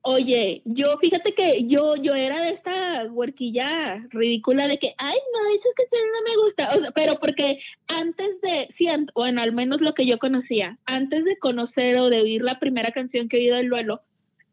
[0.01, 3.67] Oye, yo fíjate que yo yo era de esta huerquilla
[4.11, 8.39] ridícula de que, ay, no, esas canciones no me gusta, o sea, pero porque antes
[8.41, 12.43] de, sí, bueno, al menos lo que yo conocía, antes de conocer o de oír
[12.43, 14.01] la primera canción que he oído del duelo,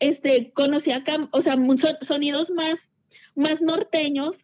[0.00, 1.54] este, conocía, o sea,
[2.08, 2.78] sonidos más,
[3.36, 4.34] más norteños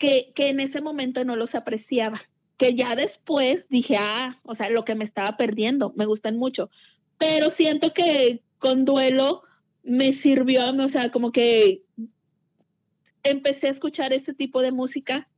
[0.00, 2.20] que, que en ese momento no los apreciaba,
[2.58, 6.68] que ya después dije, ah, o sea, lo que me estaba perdiendo, me gustan mucho,
[7.16, 9.44] pero siento que con duelo
[9.84, 11.82] me sirvió, o sea, como que
[13.22, 15.28] empecé a escuchar ese tipo de música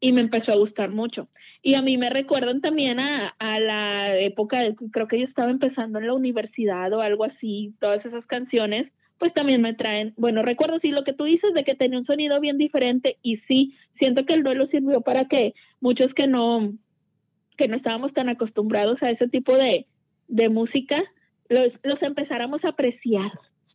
[0.00, 1.28] y me empezó a gustar mucho.
[1.62, 5.50] Y a mí me recuerdan también a, a la época, de- creo que yo estaba
[5.50, 10.42] empezando en la universidad o algo así, todas esas canciones, pues también me traen, bueno,
[10.42, 13.74] recuerdo sí lo que tú dices de que tenía un sonido bien diferente y sí,
[13.98, 16.72] siento que el duelo sirvió para que muchos que no,
[17.56, 19.86] que no estábamos tan acostumbrados a ese tipo de,
[20.28, 21.02] de música,
[21.48, 23.30] los, los empezáramos a apreciar.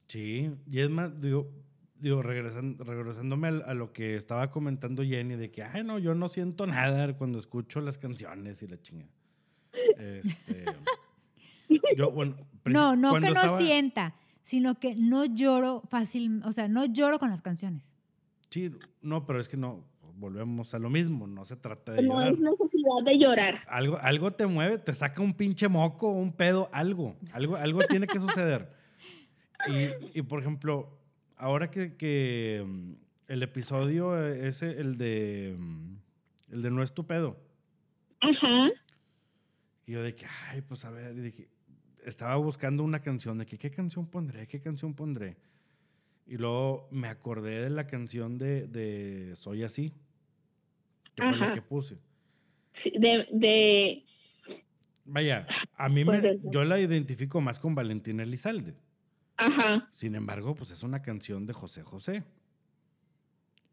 [0.10, 1.50] Sí, y es más, digo,
[2.00, 6.28] digo regresan- regresándome a, lo que estaba comentando Jenny, de que, ay, no, yo no
[6.30, 9.12] siento nada cuando escucho las canciones y la chingada.
[9.98, 10.66] Este,
[11.96, 12.36] yo, bueno,
[12.66, 17.20] No, no que no estaba- sienta, sino que no lloro fácil, o sea, no lloro
[17.20, 17.84] con las canciones.
[18.50, 19.84] Sí, no, pero es que no,
[20.16, 22.34] volvemos a lo mismo, no se trata de No llorar.
[22.34, 23.60] es necesidad de llorar.
[23.68, 27.16] Algo, algo te mueve, te saca un pinche moco, un pedo, algo.
[27.32, 28.79] Algo, algo tiene que suceder.
[29.68, 30.98] Y, y, por ejemplo,
[31.36, 32.94] ahora que, que, mm,
[33.28, 35.96] el episodio eh, ese, el de mm,
[36.52, 37.38] el de No es tu pedo,
[38.22, 38.70] Ajá.
[39.86, 41.50] y yo de que, ay, pues a ver, y dije,
[42.04, 44.48] estaba buscando una canción, de que, ¿qué canción pondré?
[44.48, 45.38] ¿Qué canción pondré?
[46.26, 49.94] Y luego me acordé de la canción de, de Soy Así,
[51.16, 51.98] que fue la que puse.
[52.84, 54.06] Sí, De, de,
[55.06, 58.76] Vaya, a mí me, yo la identifico más con Valentina Elizalde.
[59.40, 59.88] Ajá.
[59.92, 62.24] Sin embargo, pues es una canción de José José.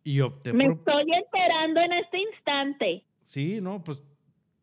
[0.05, 0.79] Y opté Me por...
[0.79, 3.05] estoy enterando en este instante.
[3.25, 4.03] Sí, no, pues...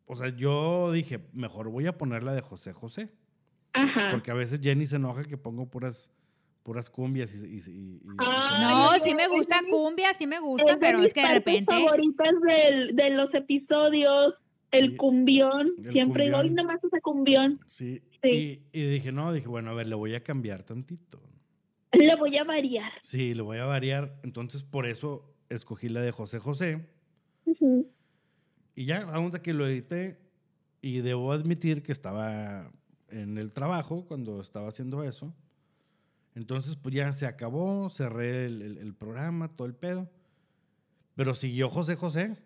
[0.06, 3.10] O sea, yo dije, mejor voy a poner la de José José.
[3.72, 4.10] Ajá.
[4.10, 6.10] Porque a veces Jenny se enoja que pongo puras,
[6.62, 7.46] puras cumbias y...
[7.46, 11.12] y- y- y- Ay, No, sí me gusta cumbia, sí me Es gusta, pero es
[11.12, 11.72] que de partes repente...
[11.74, 14.34] favoritas del- de los episodios,
[14.78, 15.72] el cumbión.
[15.84, 16.66] El Siempre digo, hoy cumbión.
[16.66, 17.60] nomás ese cumbión.
[17.68, 18.62] sí, Sí.
[18.72, 21.20] Y, y dije, no, dije, bueno, a ver, le voy a cambiar tantito.
[21.92, 22.90] Le voy a variar.
[23.02, 24.16] Sí, le voy a variar.
[24.24, 26.86] Entonces, por eso escogí la de José José.
[28.74, 30.18] Y ya, aún que lo edité,
[30.82, 32.70] y debo admitir que estaba
[33.10, 35.32] en el trabajo cuando estaba haciendo eso.
[36.34, 40.10] Entonces, pues ya se acabó, cerré el, el- el programa, todo el pedo.
[41.14, 42.36] Pero siguió José José.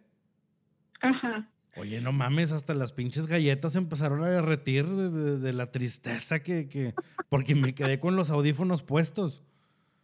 [1.01, 1.49] Ajá.
[1.79, 6.41] Oye, no mames, hasta las pinches galletas empezaron a derretir de, de- de la tristeza
[6.43, 6.95] que, que...
[7.29, 9.43] Porque me quedé con los audífonos puestos.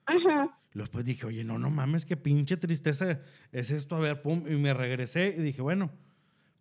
[0.07, 0.59] Ajá.
[0.73, 3.21] Luego pues dije, oye, no, no mames, qué pinche tristeza
[3.53, 3.97] es esto.
[3.97, 5.91] A ver, pum, y me regresé y dije, bueno,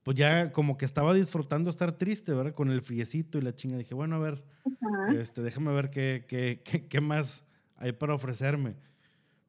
[0.04, 2.54] pues ya como que estaba disfrutando estar triste, ¿verdad?
[2.54, 3.78] Con el friecito y la chinga.
[3.78, 5.14] Dije, bueno, a ver, Ajá.
[5.20, 7.44] este, déjame ver qué, qué, qué, qué más
[7.78, 8.76] hay para ofrecerme.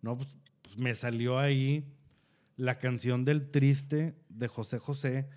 [0.03, 0.29] No, pues,
[0.63, 1.85] pues me salió ahí
[2.57, 5.29] la canción del triste de José José,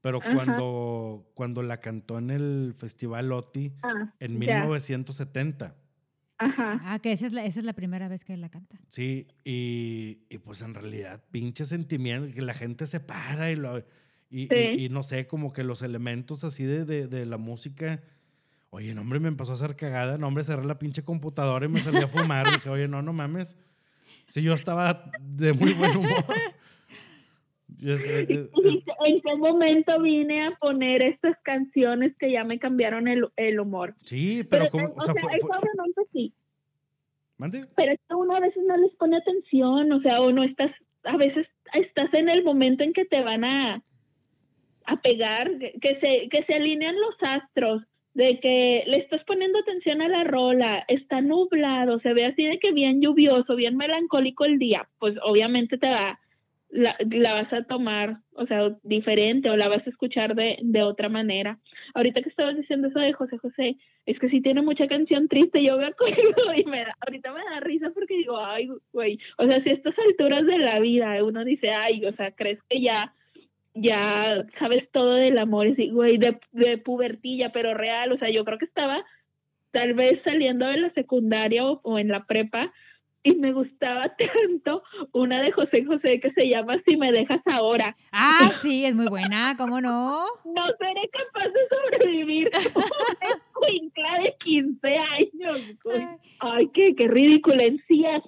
[0.00, 0.34] pero Ajá.
[0.34, 4.64] cuando, cuando la cantó en el Festival OTI Ah, en ya.
[4.64, 5.74] 1970.
[6.38, 6.80] Ajá.
[6.84, 8.78] Ah, que esa es, la, esa es la primera vez que la canta.
[8.88, 13.78] Sí, y, y pues en realidad, pinche sentimiento, que la gente se para y, lo,
[13.78, 13.84] y,
[14.30, 14.84] y- Sí.
[14.84, 18.00] y no sé, como que los elementos así de, de, de la música.
[18.70, 20.16] Oye, no, hombre, me empezó a hacer cagada.
[20.16, 22.50] No, hombre, cerré la pinche computadora y me salí a fumar.
[22.50, 23.56] Dije, oye, no, no mames.
[24.28, 26.24] Si yo estaba de muy buen humor.
[27.86, 32.30] Y es- es- ¿Y es- dijiste, ¿En qué momento vine a poner estas canciones que
[32.30, 33.94] ya me cambiaron el, el humor?
[34.04, 35.38] sí, pero, Pero, como, o sea, fue,
[36.12, 36.32] sí.
[37.38, 37.64] ¿Mande?
[37.74, 40.70] pero es que uno a veces no les pone atención, o sea, o no estás,
[41.04, 43.82] a veces estás en el momento en que te van a,
[44.84, 50.02] a pegar, que se, que se alinean los astros, de que le estás poniendo atención
[50.02, 54.58] a la rola, está nublado, se ve así de que bien lluvioso, bien melancólico el
[54.58, 56.18] día, pues obviamente te va,
[56.70, 60.82] la, la vas a tomar, o sea, diferente o la vas a escuchar de, de
[60.82, 61.58] otra manera.
[61.94, 65.64] Ahorita que estabas diciendo eso de José José, es que sí tiene mucha canción triste,
[65.64, 66.14] yo me acuerdo
[66.56, 69.72] y me da, ahorita me da risa porque digo, ay, güey, o sea, si a
[69.72, 73.12] estas alturas de la vida uno dice, ay, o sea, crees que ya,
[73.74, 78.30] ya sabes todo del amor, y sí, güey, de, de pubertilla, pero real, o sea,
[78.30, 79.04] yo creo que estaba
[79.72, 82.72] tal vez saliendo de la secundaria o, o en la prepa
[83.22, 87.96] y me gustaba tanto una de José José que se llama Si me dejas ahora.
[88.12, 90.24] Ah, sí, es muy buena, ¿cómo no?
[90.44, 96.18] No seré capaz de sobrevivir una escuincla de 15 años.
[96.40, 98.22] Ay, qué, qué ridícula en sí es.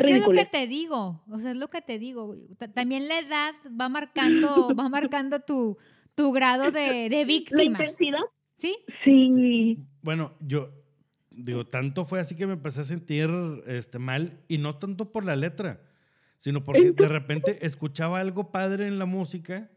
[0.00, 2.34] Que es lo que te digo, o sea, es lo que te digo.
[2.74, 5.76] También la edad va marcando, va marcando tu,
[6.14, 8.20] tu grado de, de La víctima, intensidad.
[8.56, 8.78] ¿sí?
[9.04, 9.76] Sí.
[10.00, 10.70] Bueno, yo
[11.44, 13.30] digo, tanto fue así que me empecé a sentir
[13.66, 15.80] este, mal y no tanto por la letra,
[16.38, 19.70] sino porque de repente escuchaba algo padre en la música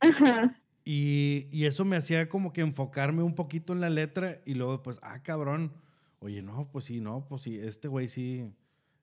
[0.00, 0.56] Ajá.
[0.84, 4.82] y, y eso me hacía como que enfocarme un poquito en la letra y luego
[4.82, 5.72] pues, ah, cabrón,
[6.20, 8.44] oye, no, pues sí, no, pues sí, este güey sí,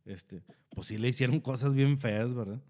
[0.06, 2.62] este, pues sí le hicieron cosas bien feas, ¿verdad?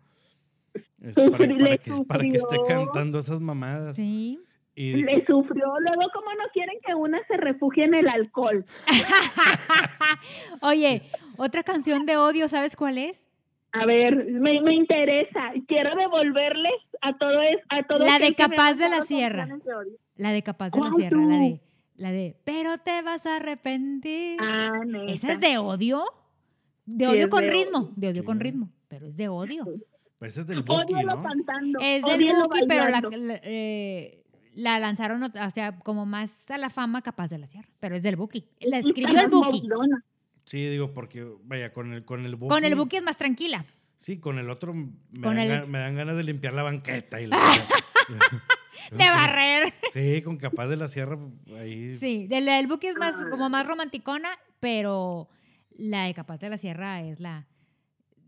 [1.02, 3.96] Este, para, que, para que esté cantando esas mamadas.
[3.96, 4.40] Sí.
[4.82, 5.66] Y dije, Le sufrió.
[5.80, 8.66] Luego, como no quieren que una se refugie en el alcohol?
[10.62, 11.04] Oye,
[11.38, 13.24] otra canción de odio, ¿sabes cuál es?
[13.74, 15.52] A ver, me, me interesa.
[15.68, 19.46] Quiero devolverles a todo es, a todo La de Capaz de la Sierra.
[19.46, 19.60] de.
[20.18, 21.62] La de Capaz de la ¿Cuál Sierra, la de,
[21.96, 24.38] la de, pero te vas a arrepentir.
[24.42, 25.12] Ah, neta.
[25.14, 26.04] ¿Esa es de odio?
[26.86, 27.94] De Sí, odio con de ritmo, odio.
[27.96, 29.64] de odio con ritmo, pero es de odio.
[30.20, 31.24] pero ese es del Buki, ¿no?
[31.24, 31.80] cantando.
[31.82, 34.21] Es del Buki, pero la, la- eh,
[34.54, 38.04] la lanzaron, o sea, como más a la fama Capaz de la Sierra, pero es
[38.04, 38.46] del Buki.
[38.62, 39.64] La escribió el Buki.
[40.46, 42.50] Sí, digo, porque, vaya, con el, con el Buki.
[42.50, 43.66] Con el Buki es más tranquila.
[43.98, 44.90] Sí, con el otro me,
[45.22, 47.22] Con dan, el- me dan ganas de limpiar la banqueta.
[47.22, 47.38] Y la-
[48.92, 49.74] De barrer.
[49.94, 51.18] Sí, con Capaz de la Sierra,
[51.60, 51.96] ahí.
[52.00, 53.28] Sí, del, del Buki es más, Ah.
[53.30, 54.30] como más romanticona,
[54.60, 55.30] pero
[55.78, 57.48] la de Capaz de la Sierra es la,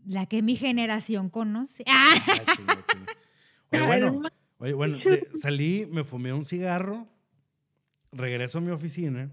[0.06, 1.82] la que mi generación conoce.
[1.88, 2.14] ¡Ah!
[3.72, 4.22] Oye, bueno,
[4.64, 4.98] oye, bueno,
[5.40, 7.06] salí, me fumé un cigarro,
[8.12, 9.30] regreso a mi oficina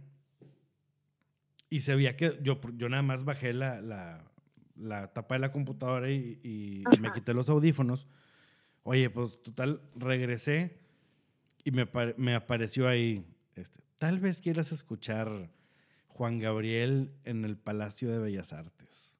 [1.69, 4.29] y se veía que yo, yo nada más bajé la, la,
[4.75, 8.07] la tapa de la computadora y, y me quité los audífonos.
[8.83, 10.79] Oye, pues total, regresé
[11.63, 13.23] y me, me apareció ahí,
[13.55, 15.49] este, tal vez quieras escuchar
[16.07, 19.15] Juan Gabriel en el Palacio de Bellas Artes.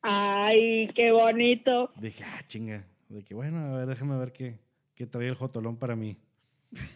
[0.00, 1.92] Ay, qué bonito.
[2.00, 2.86] Dije, ah, chinga.
[3.10, 4.58] De que, bueno, a ver, déjame ver qué,
[5.00, 6.18] qué trae el jotolón para mí.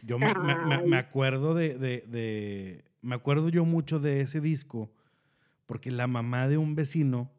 [0.03, 4.93] Yo me, me- me- acuerdo de, de- de- Me acuerdo yo mucho de ese disco
[5.65, 7.31] porque la mamá de un vecino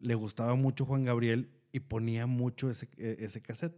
[0.00, 3.76] le gustaba mucho Juan Gabriel y ponía mucho ese, e- ese cassette.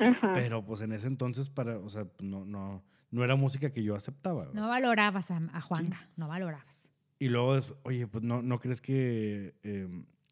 [0.00, 0.32] Ajá.
[0.34, 3.94] Pero pues en ese entonces, para, o sea, no, no, no era música que yo
[3.94, 4.46] aceptaba.
[4.46, 4.54] ¿verdad?
[4.54, 6.88] No valorabas a, a Juanga, no valorabas.
[7.20, 9.86] Y luego, oye, pues no, ¿no crees que eh,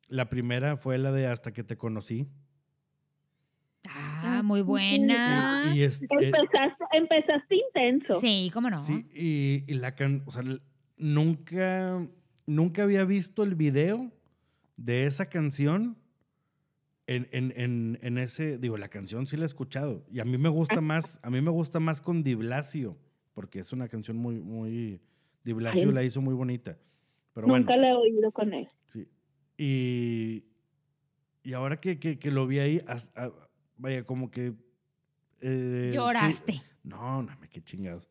[0.09, 2.27] la primera fue la de Hasta que te conocí?
[3.89, 5.72] Ah, Ah, muy buena.
[5.74, 8.16] Y, es, eh, Empezaste, empezaste intenso.
[8.20, 8.81] Sí, cómo no.
[8.81, 10.43] Sí, y, y la can, o sea,
[10.97, 12.07] nunca,
[12.47, 14.11] nunca había visto el video
[14.76, 15.97] de esa canción
[17.07, 20.05] en, en, en, en ese, digo, la canción sí la he escuchado.
[20.11, 22.97] Y a mí me gusta más, a mí me gusta más con Di Blasio,
[23.35, 25.01] porque es una canción muy, muy,
[25.45, 25.95] Di Blasio Ay.
[25.95, 26.78] la hizo muy bonita.
[27.35, 28.68] Pero Nunca bueno, le he oído con él.
[28.93, 29.07] sí.
[29.59, 30.45] Y,
[31.43, 32.83] y ahora que, que, que lo vi ahí,
[33.81, 34.53] vaya, como que...
[35.41, 36.62] eh, sí- Lloraste.
[36.83, 38.09] no, no, me qué chingados.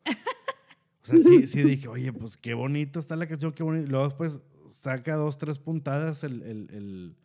[1.02, 3.86] O sea, sí, sí dije, oye, pues qué bonito está la canción, qué bonito.
[3.86, 7.16] Y luego después saca dos, tres puntadas el, el, el,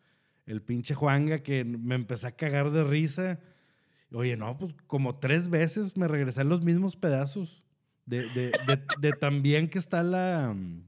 [0.46, 3.40] el pinche Juanga que me empecé a cagar de risa.
[4.12, 7.64] Oye, no, pues como tres veces me regresé a los mismos pedazos.
[8.06, 10.54] De, de, de, de tan bien que está la...
[10.56, 10.84] mm,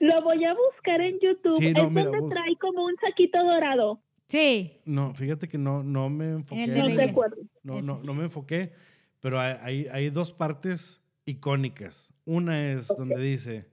[0.00, 1.56] Lo voy a buscar en YouTube.
[1.56, 4.02] Sí, no, es mira, donde bus- trae como un saquito dorado.
[4.32, 4.80] Sí.
[4.86, 6.64] No, fíjate que no, no me enfoqué.
[6.64, 7.12] El de
[7.62, 7.82] No.
[7.82, 8.72] No, no, me enfoqué,
[9.20, 12.14] pero hay, hay, dos partes icónicas.
[12.24, 13.68] Una es donde dice,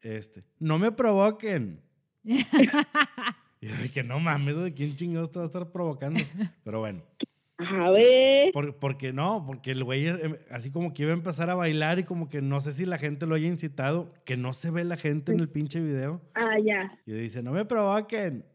[0.00, 1.80] este, no me provoquen.
[2.22, 6.20] y de que no mames, ¿de quién chingados te va a estar provocando?
[6.62, 7.02] Pero bueno,
[7.58, 8.52] A ver.
[8.52, 11.98] por- porque no, porque el güey eh, así como que iba a empezar a bailar
[11.98, 14.84] y como que no sé si la gente lo haya incitado, que no se ve
[14.84, 16.20] la gente en el pinche video.
[16.34, 16.96] Ah, ya.
[17.06, 18.51] Y dice, no me provoquen.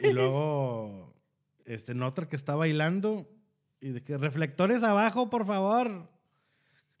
[0.10, 1.14] y luego,
[1.64, 3.28] este, en otra que está bailando,
[3.80, 6.08] y de que reflectores abajo, por favor.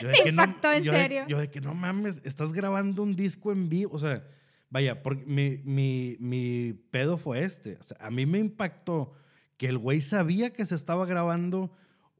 [0.00, 1.24] Yo de Te que no- impactó, en yo de- serio.
[1.28, 3.90] yo de que no mames, estás grabando un disco en vivo.
[3.94, 4.24] O sea,
[4.70, 7.76] vaya, porque mi, mi, mi pedo fue este.
[7.80, 9.12] O sea, a mí me impactó
[9.56, 11.72] que el güey sabía que se estaba grabando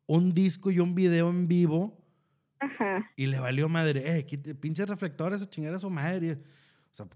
[0.06, 2.04] un disco y un video en vivo
[2.58, 3.12] Ajá.
[3.14, 6.32] y le valió madre, eh, quite, pinches reflectores a chingar a su madre.
[6.90, 7.06] O sea,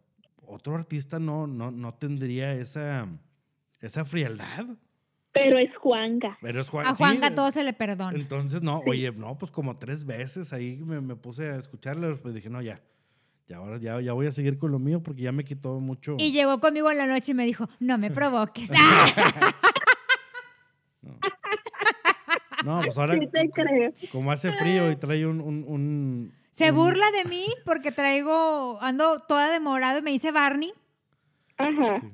[0.53, 3.07] otro artista no, no, no tendría esa,
[3.81, 4.67] esa frialdad.
[5.33, 6.37] Pero es Juanga.
[6.43, 6.87] Pero es Juan.
[6.87, 8.17] A Juanga todo se le perdona.
[8.17, 12.35] Entonces, no, oye, no, pues como tres veces ahí me, me puse a escucharle, pues
[12.35, 12.83] dije, no, ya.
[13.49, 16.17] Ya ahora ya, ya voy a seguir con lo mío porque ya me quitó mucho.
[16.19, 18.71] Y llegó conmigo en la noche y me dijo, no me provoques.
[18.77, 19.53] ¡Ah!
[22.65, 23.93] No, pues ahora, Sí te creo.
[24.13, 25.41] como hace frío y trae un.
[25.41, 30.73] un, un- Se burla de mí porque traigo, ando toda demorada y me dice Barney.
[31.57, 32.01] Ajá.
[32.01, 32.09] Sí.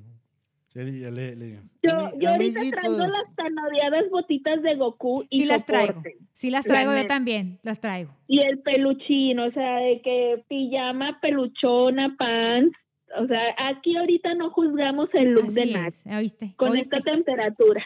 [0.75, 5.25] Ya le- le- le- Yo, Ami- yo ahorita traigo las tan odiadas botitas de Goku
[5.31, 6.03] y Sí las traigo.
[6.35, 8.15] Sí las La traigo yo también, las traigo.
[8.29, 12.77] Y el peluchín, o sea, de que pijama, peluchona, pants.
[13.19, 15.89] O sea, aquí ahorita no juzgamos el look de Así nadie.
[15.89, 16.53] es, ¿oíste?
[16.57, 16.97] Con ¿Oíste?
[16.99, 17.85] esta temperatura,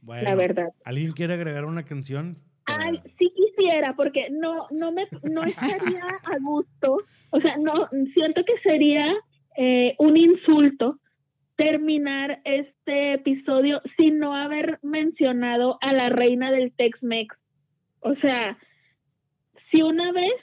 [0.00, 0.68] Bueno, la verdad.
[0.84, 2.38] ¿Alguien quiere agregar una canción?
[2.68, 6.98] Ay, sí quisiera, porque no, no me, no estaría a gusto.
[7.30, 7.72] O sea, no,
[8.14, 9.06] siento que sería
[9.56, 10.98] eh, un insulto
[11.56, 17.36] terminar este episodio sin no haber mencionado a la reina del Tex-Mex.
[18.00, 18.56] O sea,
[19.70, 20.34] si una vez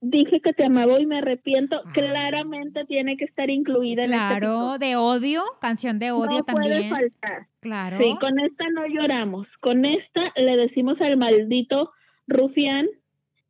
[0.00, 4.78] dije que te amaba y me arrepiento, claramente tiene que estar incluida en este Claro,
[4.78, 6.90] de odio, canción de odio no puede también.
[6.90, 7.46] faltar.
[7.60, 7.98] Claro.
[7.98, 9.46] Sí, con esta no lloramos.
[9.60, 11.92] Con esta le decimos al maldito
[12.26, 12.86] rufián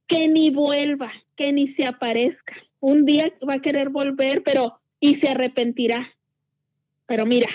[0.09, 2.55] que ni vuelva, que ni se aparezca.
[2.81, 6.09] Un día va a querer volver, pero y se arrepentirá.
[7.07, 7.49] Pero mira,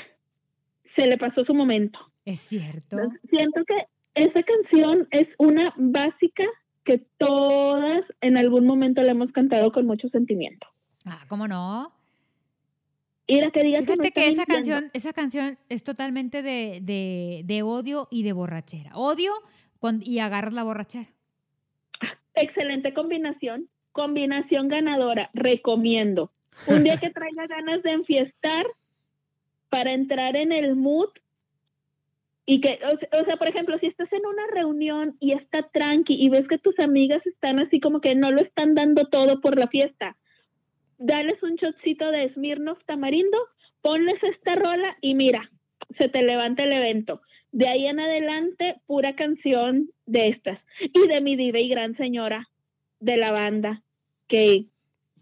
[0.96, 2.00] se le pasó su momento.
[2.24, 2.98] Es cierto.
[3.30, 3.76] Siento que
[4.16, 6.46] esa canción es una básica
[6.86, 10.68] que todas en algún momento la hemos cantado con mucho sentimiento.
[11.06, 11.92] Ah, ¿cómo no?
[13.28, 14.54] Y la que diga que no Fíjate que esa mintiendo.
[14.56, 18.96] canción, esa canción es totalmente de, de, de odio y de borrachera.
[18.96, 19.32] Odio
[19.80, 21.10] con- y agarras la borrachera.
[22.36, 26.32] Excelente combinación, combinación ganadora, recomiendo.
[26.68, 28.66] Un día que traiga ganas de enfiestar
[29.70, 31.10] para entrar en el mood
[32.46, 36.14] y que, o o sea, por ejemplo, si estás en una reunión y está tranqui
[36.14, 39.58] y ves que tus amigas están así como que no lo están dando todo por
[39.58, 40.16] la fiesta,
[40.98, 43.38] dales un shotcito de Smirnoff tamarindo,
[43.82, 45.50] ponles esta rola y mira,
[46.00, 47.22] se te levanta el evento.
[47.52, 50.60] De ahí en adelante, pura canción de estas.
[50.94, 52.50] Y de mi diva y gran señora
[53.00, 53.82] de la banda,
[54.28, 54.66] que,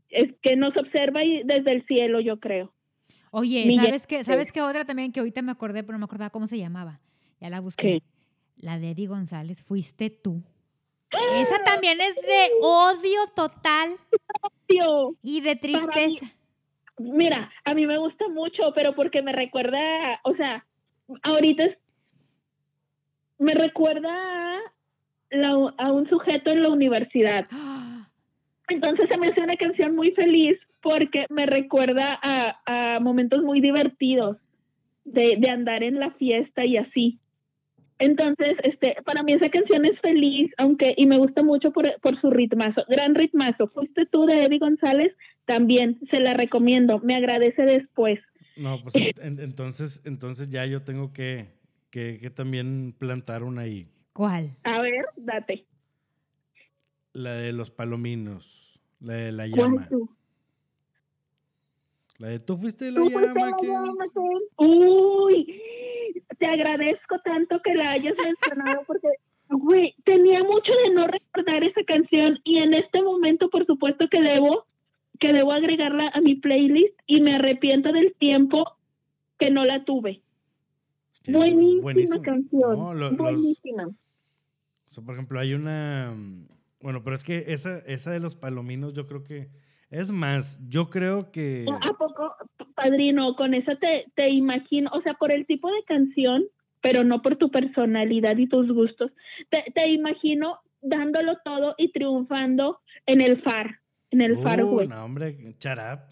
[0.10, 2.74] es, que nos observa y- desde el cielo, yo creo.
[3.32, 4.24] Oye, ¿sabes qué?
[4.24, 7.00] ¿Sabes qué otra también que ahorita me acordé, pero no me acordaba cómo se llamaba?
[7.44, 8.00] Ya la busqué.
[8.00, 8.04] ¿Qué?
[8.56, 10.42] La de Eddie González, fuiste tú.
[11.12, 13.98] Esa también es de odio total
[14.66, 16.32] Tío, y de mí- tristeza.
[16.98, 19.78] Mira, a mí me gusta mucho, pero porque me recuerda,
[20.24, 20.66] o sea,
[21.24, 21.78] ahorita es-
[23.40, 24.60] me recuerda a,
[25.32, 27.46] la- a un sujeto en la universidad.
[28.70, 33.60] Entonces se me hace una canción muy feliz porque me recuerda a, a momentos muy
[33.60, 34.38] divertidos
[35.04, 37.20] de, de andar en la fiesta y así.
[38.04, 42.20] Entonces, este, para mí esa canción es feliz, aunque, y me gusta mucho por, por
[42.20, 43.68] su ritmazo, gran ritmazo.
[43.70, 45.14] Fuiste tú de Eddie González,
[45.46, 48.20] también se la recomiendo, me agradece después.
[48.58, 51.48] No, pues en- entonces, entonces ya yo tengo que,
[51.92, 53.88] que, que también plantar una ahí.
[54.12, 54.52] ¿Cuál?
[54.64, 55.66] A ver, date.
[57.14, 58.82] La de los palominos.
[59.00, 59.88] La de la ¿Cuál llama.
[59.90, 60.10] tú?
[62.18, 63.50] La de tú fuiste la Tú fuiste llama.
[63.50, 64.40] la que- llama, Ken.
[66.44, 69.08] Te agradezco tanto que la hayas mencionado porque,
[69.48, 74.22] güey, tenía mucho de no recordar esa canción y en este momento, por supuesto que
[74.22, 74.66] debo,
[75.22, 78.66] que debo agregarla a mi playlist y me arrepiento del tiempo
[79.40, 80.22] que no la tuve.
[81.28, 82.22] Buenísima buenísimo.
[82.22, 82.78] canción.
[82.78, 83.86] No, lo- los- buenísima.
[83.88, 86.12] o sea, por ejemplo, hay una.
[86.14, 86.48] mm,
[86.82, 89.48] Bueno, pero es que esa, esa de los palominos, yo creo que.
[89.90, 91.66] Es más, yo creo que.
[91.72, 92.36] ¿A poco,
[92.74, 96.44] padrino, con esa te, te imagino, o sea, por el tipo de canción,
[96.82, 99.12] pero no por tu personalidad y tus gustos,
[99.50, 103.80] te, te imagino dándolo todo y triunfando en el FAR,
[104.12, 104.88] en el FAR, Uh, güey.
[104.88, 106.10] no, hombre, charap.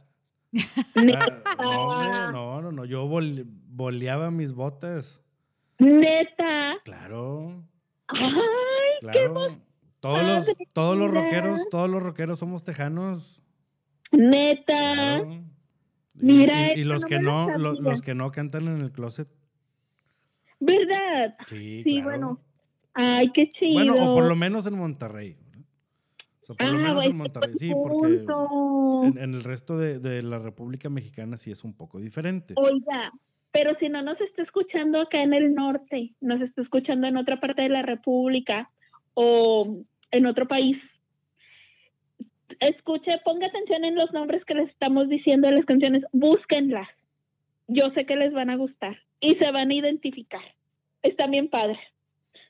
[0.95, 2.85] Neta, no, hombre, no, no, no.
[2.85, 5.21] Yo vol- boleaba mis botas.
[5.79, 6.77] neta.
[6.83, 7.63] Claro,
[8.07, 8.29] Ay,
[9.01, 9.57] claro.
[10.01, 13.41] Todos los, todos los rockeros, todos los rockeros somos tejanos.
[14.11, 14.63] neta.
[14.93, 15.43] Claro.
[16.19, 18.81] Y- Mira, y, y esta los no que no, lo- los que no cantan en
[18.81, 19.27] el closet.
[20.59, 21.35] ¿Verdad?
[21.47, 22.05] Sí, Sí, claro.
[22.09, 22.39] bueno.
[22.93, 23.73] Ay, qué chido.
[23.73, 25.37] Bueno, o por lo menos en Monterrey.
[25.55, 25.61] ¿no?
[26.41, 28.25] O sea, por lo Ah, menos güey, en Monterrey, sí, porque
[29.21, 32.53] en el resto de, de la República Mexicana sí es un poco diferente.
[32.57, 33.11] Oiga,
[33.51, 37.39] pero si no nos está escuchando acá en el norte, nos está escuchando en otra
[37.39, 38.69] parte de la República
[39.13, 39.77] o
[40.11, 40.77] en otro país,
[42.59, 46.87] escuche, ponga atención en los nombres que les estamos diciendo de las canciones, búsquenlas.
[47.67, 50.41] Yo sé que les van a gustar y se van a identificar.
[51.03, 51.79] Están bien padres.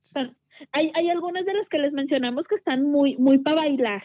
[0.01, 0.35] Son-
[0.73, 4.03] Hay, hay algunas de las que les mencionamos que están muy, muy para bailar.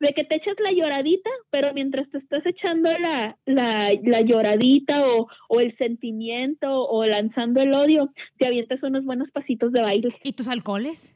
[0.00, 5.02] De que te echas la lloradita, pero mientras te estás echando la, la, la lloradita
[5.06, 10.12] o, o el sentimiento o lanzando el odio, te avientas unos buenos pasitos de baile.
[10.24, 11.14] ¿Y tus alcoholes?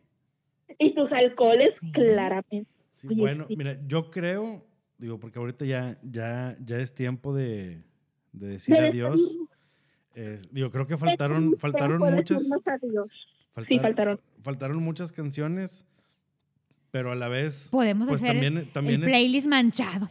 [0.78, 1.90] Y tus alcoholes, Sí.
[1.92, 2.70] claramente.
[2.96, 3.56] Sí, Oye, bueno, sí.
[3.56, 4.66] mira, yo creo,
[4.98, 7.82] digo, porque ahorita ya, ya, ya es tiempo de,
[8.32, 9.20] de decir De adiós.
[10.14, 12.38] Eh, digo, creo que faltaron, faltaron muchas.
[12.38, 13.08] decirnos adiós.
[13.54, 14.20] faltar- Sí, faltaron.
[14.42, 15.84] Faltaron muchas canciones,
[16.90, 17.68] pero a la vez.
[17.70, 20.08] Podemos pues hacer también, también el es- playlist manchado.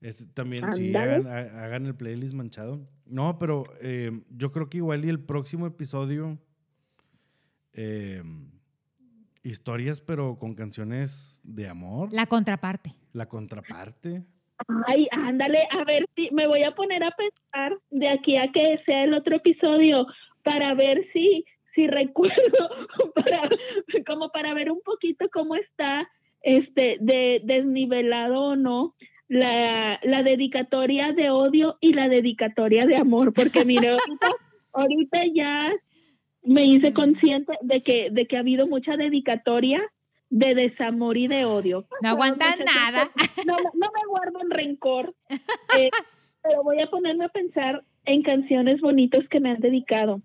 [0.00, 1.14] es, también, sí, Ándale.
[1.14, 2.86] hagan, ha- hagan el playlist manchado.
[3.06, 6.38] No, pero eh, yo creo que igual y el próximo episodio.
[7.72, 8.22] eh,
[9.42, 12.10] historias, pero con canciones de amor.
[12.12, 12.94] La contraparte.
[13.12, 14.22] La contraparte.
[14.86, 18.78] Ay, ándale, a ver si me voy a poner a pensar de aquí a que
[18.84, 20.06] sea el otro episodio
[20.42, 22.68] para ver si si recuerdo
[23.14, 23.48] para
[24.06, 26.08] como para ver un poquito cómo está
[26.42, 28.94] este de desnivelado o no
[29.30, 34.28] la, la dedicatoria de odio y la dedicatoria de amor, porque mire, ahorita,
[34.72, 35.72] ahorita ya
[36.42, 39.80] me hice consciente de que de que ha habido mucha dedicatoria
[40.30, 41.86] de desamor y de odio.
[42.02, 43.10] No aguantan nada.
[43.46, 45.90] No, no me guardo en rencor, eh,
[46.42, 50.22] pero voy a ponerme a pensar en canciones bonitas que me han dedicado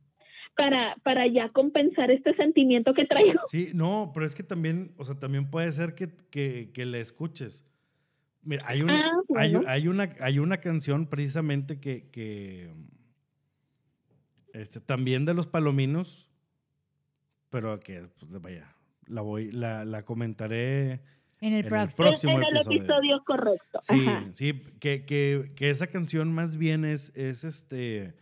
[0.56, 3.42] para, para ya compensar este sentimiento que traigo.
[3.48, 7.02] Sí, no, pero es que también, o sea, también puede ser que, que, que le
[7.02, 7.66] escuches.
[8.44, 9.68] Mira, hay una, Ah, hay, bueno.
[9.68, 12.70] hay una, hay una canción precisamente que, que
[14.56, 16.30] este, también de los palominos,
[17.50, 18.76] pero que, pues, vaya,
[19.08, 21.02] la voy, la, la comentaré.
[21.42, 21.96] En el En el próximo.
[21.96, 22.78] pro- próximo en el episodio.
[22.80, 23.80] episodio correcto.
[23.84, 24.30] Sí, Ajá.
[24.34, 28.16] sí, que, que, que esa canción más bien es, es este,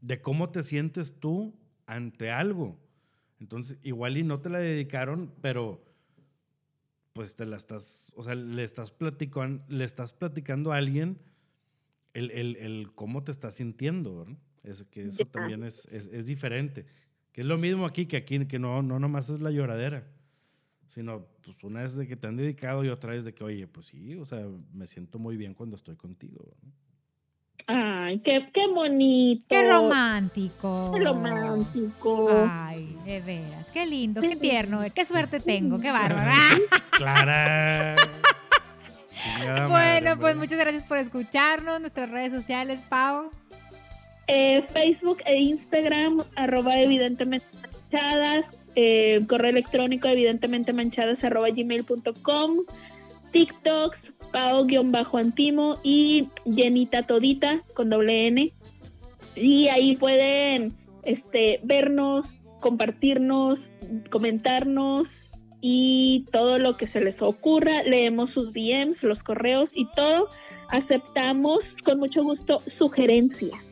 [0.00, 2.78] de cómo te sientes tú ante algo.
[3.40, 5.82] Entonces, igual y no te la dedicaron, pero
[7.14, 11.18] pues te la estás, o sea, le estás platicando, le estás platicando a alguien
[12.14, 14.36] el, el, el cómo te estás sintiendo, ¿verdad?
[14.62, 16.86] Es, que eso también es, es, es diferente.
[17.32, 20.06] Que es lo mismo aquí, que aquí, que no, no nomás es la lloradera,
[20.88, 23.66] sino pues una es de que te han dedicado y otra es de que, oye,
[23.66, 26.44] pues sí, o sea, me siento muy bien cuando estoy contigo.
[26.44, 26.74] ¿verdad?
[27.66, 29.44] Ay, qué, qué bonito.
[29.48, 30.92] Qué romántico.
[30.94, 32.28] Qué romántico.
[32.48, 33.66] Ay, de veras.
[33.72, 34.80] Qué lindo, qué tierno.
[34.94, 36.34] Qué suerte tengo, qué bárbara.
[36.90, 37.96] Clara.
[39.38, 41.80] Madre, Bueno, pues muchas gracias por escucharnos.
[41.80, 43.30] Nuestras redes sociales, Pau.
[44.28, 48.44] Eh, Facebook e Instagram, arroba evidentemente manchadas,
[48.74, 52.58] eh, correo electrónico evidentemente manchadas arroba gmail.com,
[53.32, 53.98] TikToks,
[54.32, 58.52] pao-antimo y llenita todita con doble N.
[59.36, 62.26] Y ahí pueden este, vernos,
[62.60, 63.58] compartirnos,
[64.10, 65.08] comentarnos
[65.60, 67.82] y todo lo que se les ocurra.
[67.82, 70.28] Leemos sus DMs, los correos y todo.
[70.68, 73.71] Aceptamos con mucho gusto sugerencias.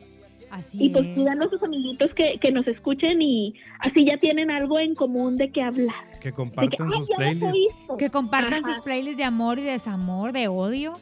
[0.51, 1.15] Así Y pues es.
[1.15, 5.37] pidan a sus amiguitos que, que nos escuchen y así ya tienen algo en común
[5.37, 6.19] de qué hablar.
[6.19, 7.53] Que compartan "Ay, sus playlists.
[7.53, 7.97] visto".
[7.97, 8.73] Que compartan Ajá.
[8.75, 10.99] sus playlists de amor y desamor, de odio.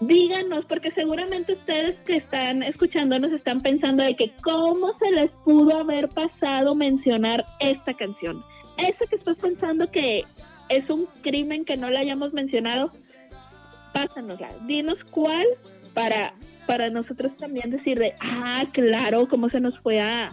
[0.00, 5.76] Díganos, porque seguramente ustedes que están escuchándonos están pensando de que cómo se les pudo
[5.76, 8.40] haber pasado mencionar esta canción.
[8.76, 10.22] Esa que estás pensando que
[10.68, 12.92] es un crimen que no la hayamos mencionado,
[13.92, 14.50] pásanosla.
[14.68, 15.44] Dinos cuál
[15.94, 16.32] para,
[16.68, 20.28] para nosotros también decir de, ah, claro, cómo se nos fue a,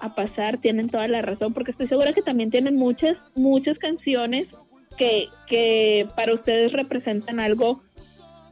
[0.00, 0.58] a pasar.
[0.58, 4.54] Tienen toda la razón, porque estoy segura que también tienen muchas, muchas canciones
[4.98, 7.80] que, que para ustedes representan algo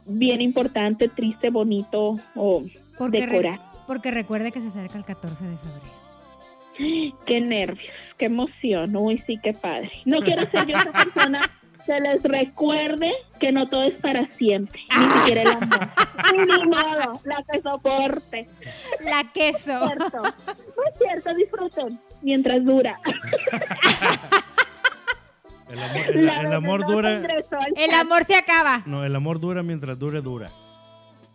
[0.07, 2.63] bien importante, triste, bonito o
[2.97, 3.59] Porque, re- decorar.
[3.85, 7.17] porque recuerde que se acerca el 14 de febrero.
[7.25, 9.91] Qué nervios, qué emoción, uy, sí, qué padre.
[10.05, 11.41] No quiero ser yo esa persona
[11.87, 15.89] que les recuerde que no todo es para siempre, ni siquiera el amor.
[16.35, 18.47] Ni modo, la que soporte.
[19.01, 19.87] La queso.
[19.87, 20.21] Cierto.
[20.21, 22.99] No es cierto, disfruten mientras dura.
[25.69, 27.21] El amor, el- el amor dura.
[27.75, 28.83] El amor se acaba.
[28.85, 30.49] No, el amor dura mientras dure, dura.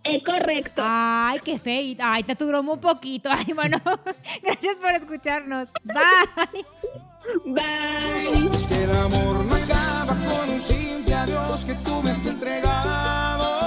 [0.03, 0.82] Es correcto.
[0.84, 2.03] Ay, qué feito.
[2.05, 3.28] Ay, te duró muy poquito.
[3.30, 3.76] Ay, bueno,
[4.42, 5.68] gracias por escucharnos.
[5.84, 6.64] Bye.
[7.45, 8.51] Bye.
[8.55, 13.62] Es que el amor no acaba con un simple adiós que tú me has entregado.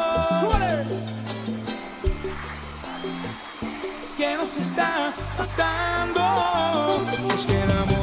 [4.17, 6.21] ¿Qué nos está pasando?
[7.35, 7.94] Es que el amor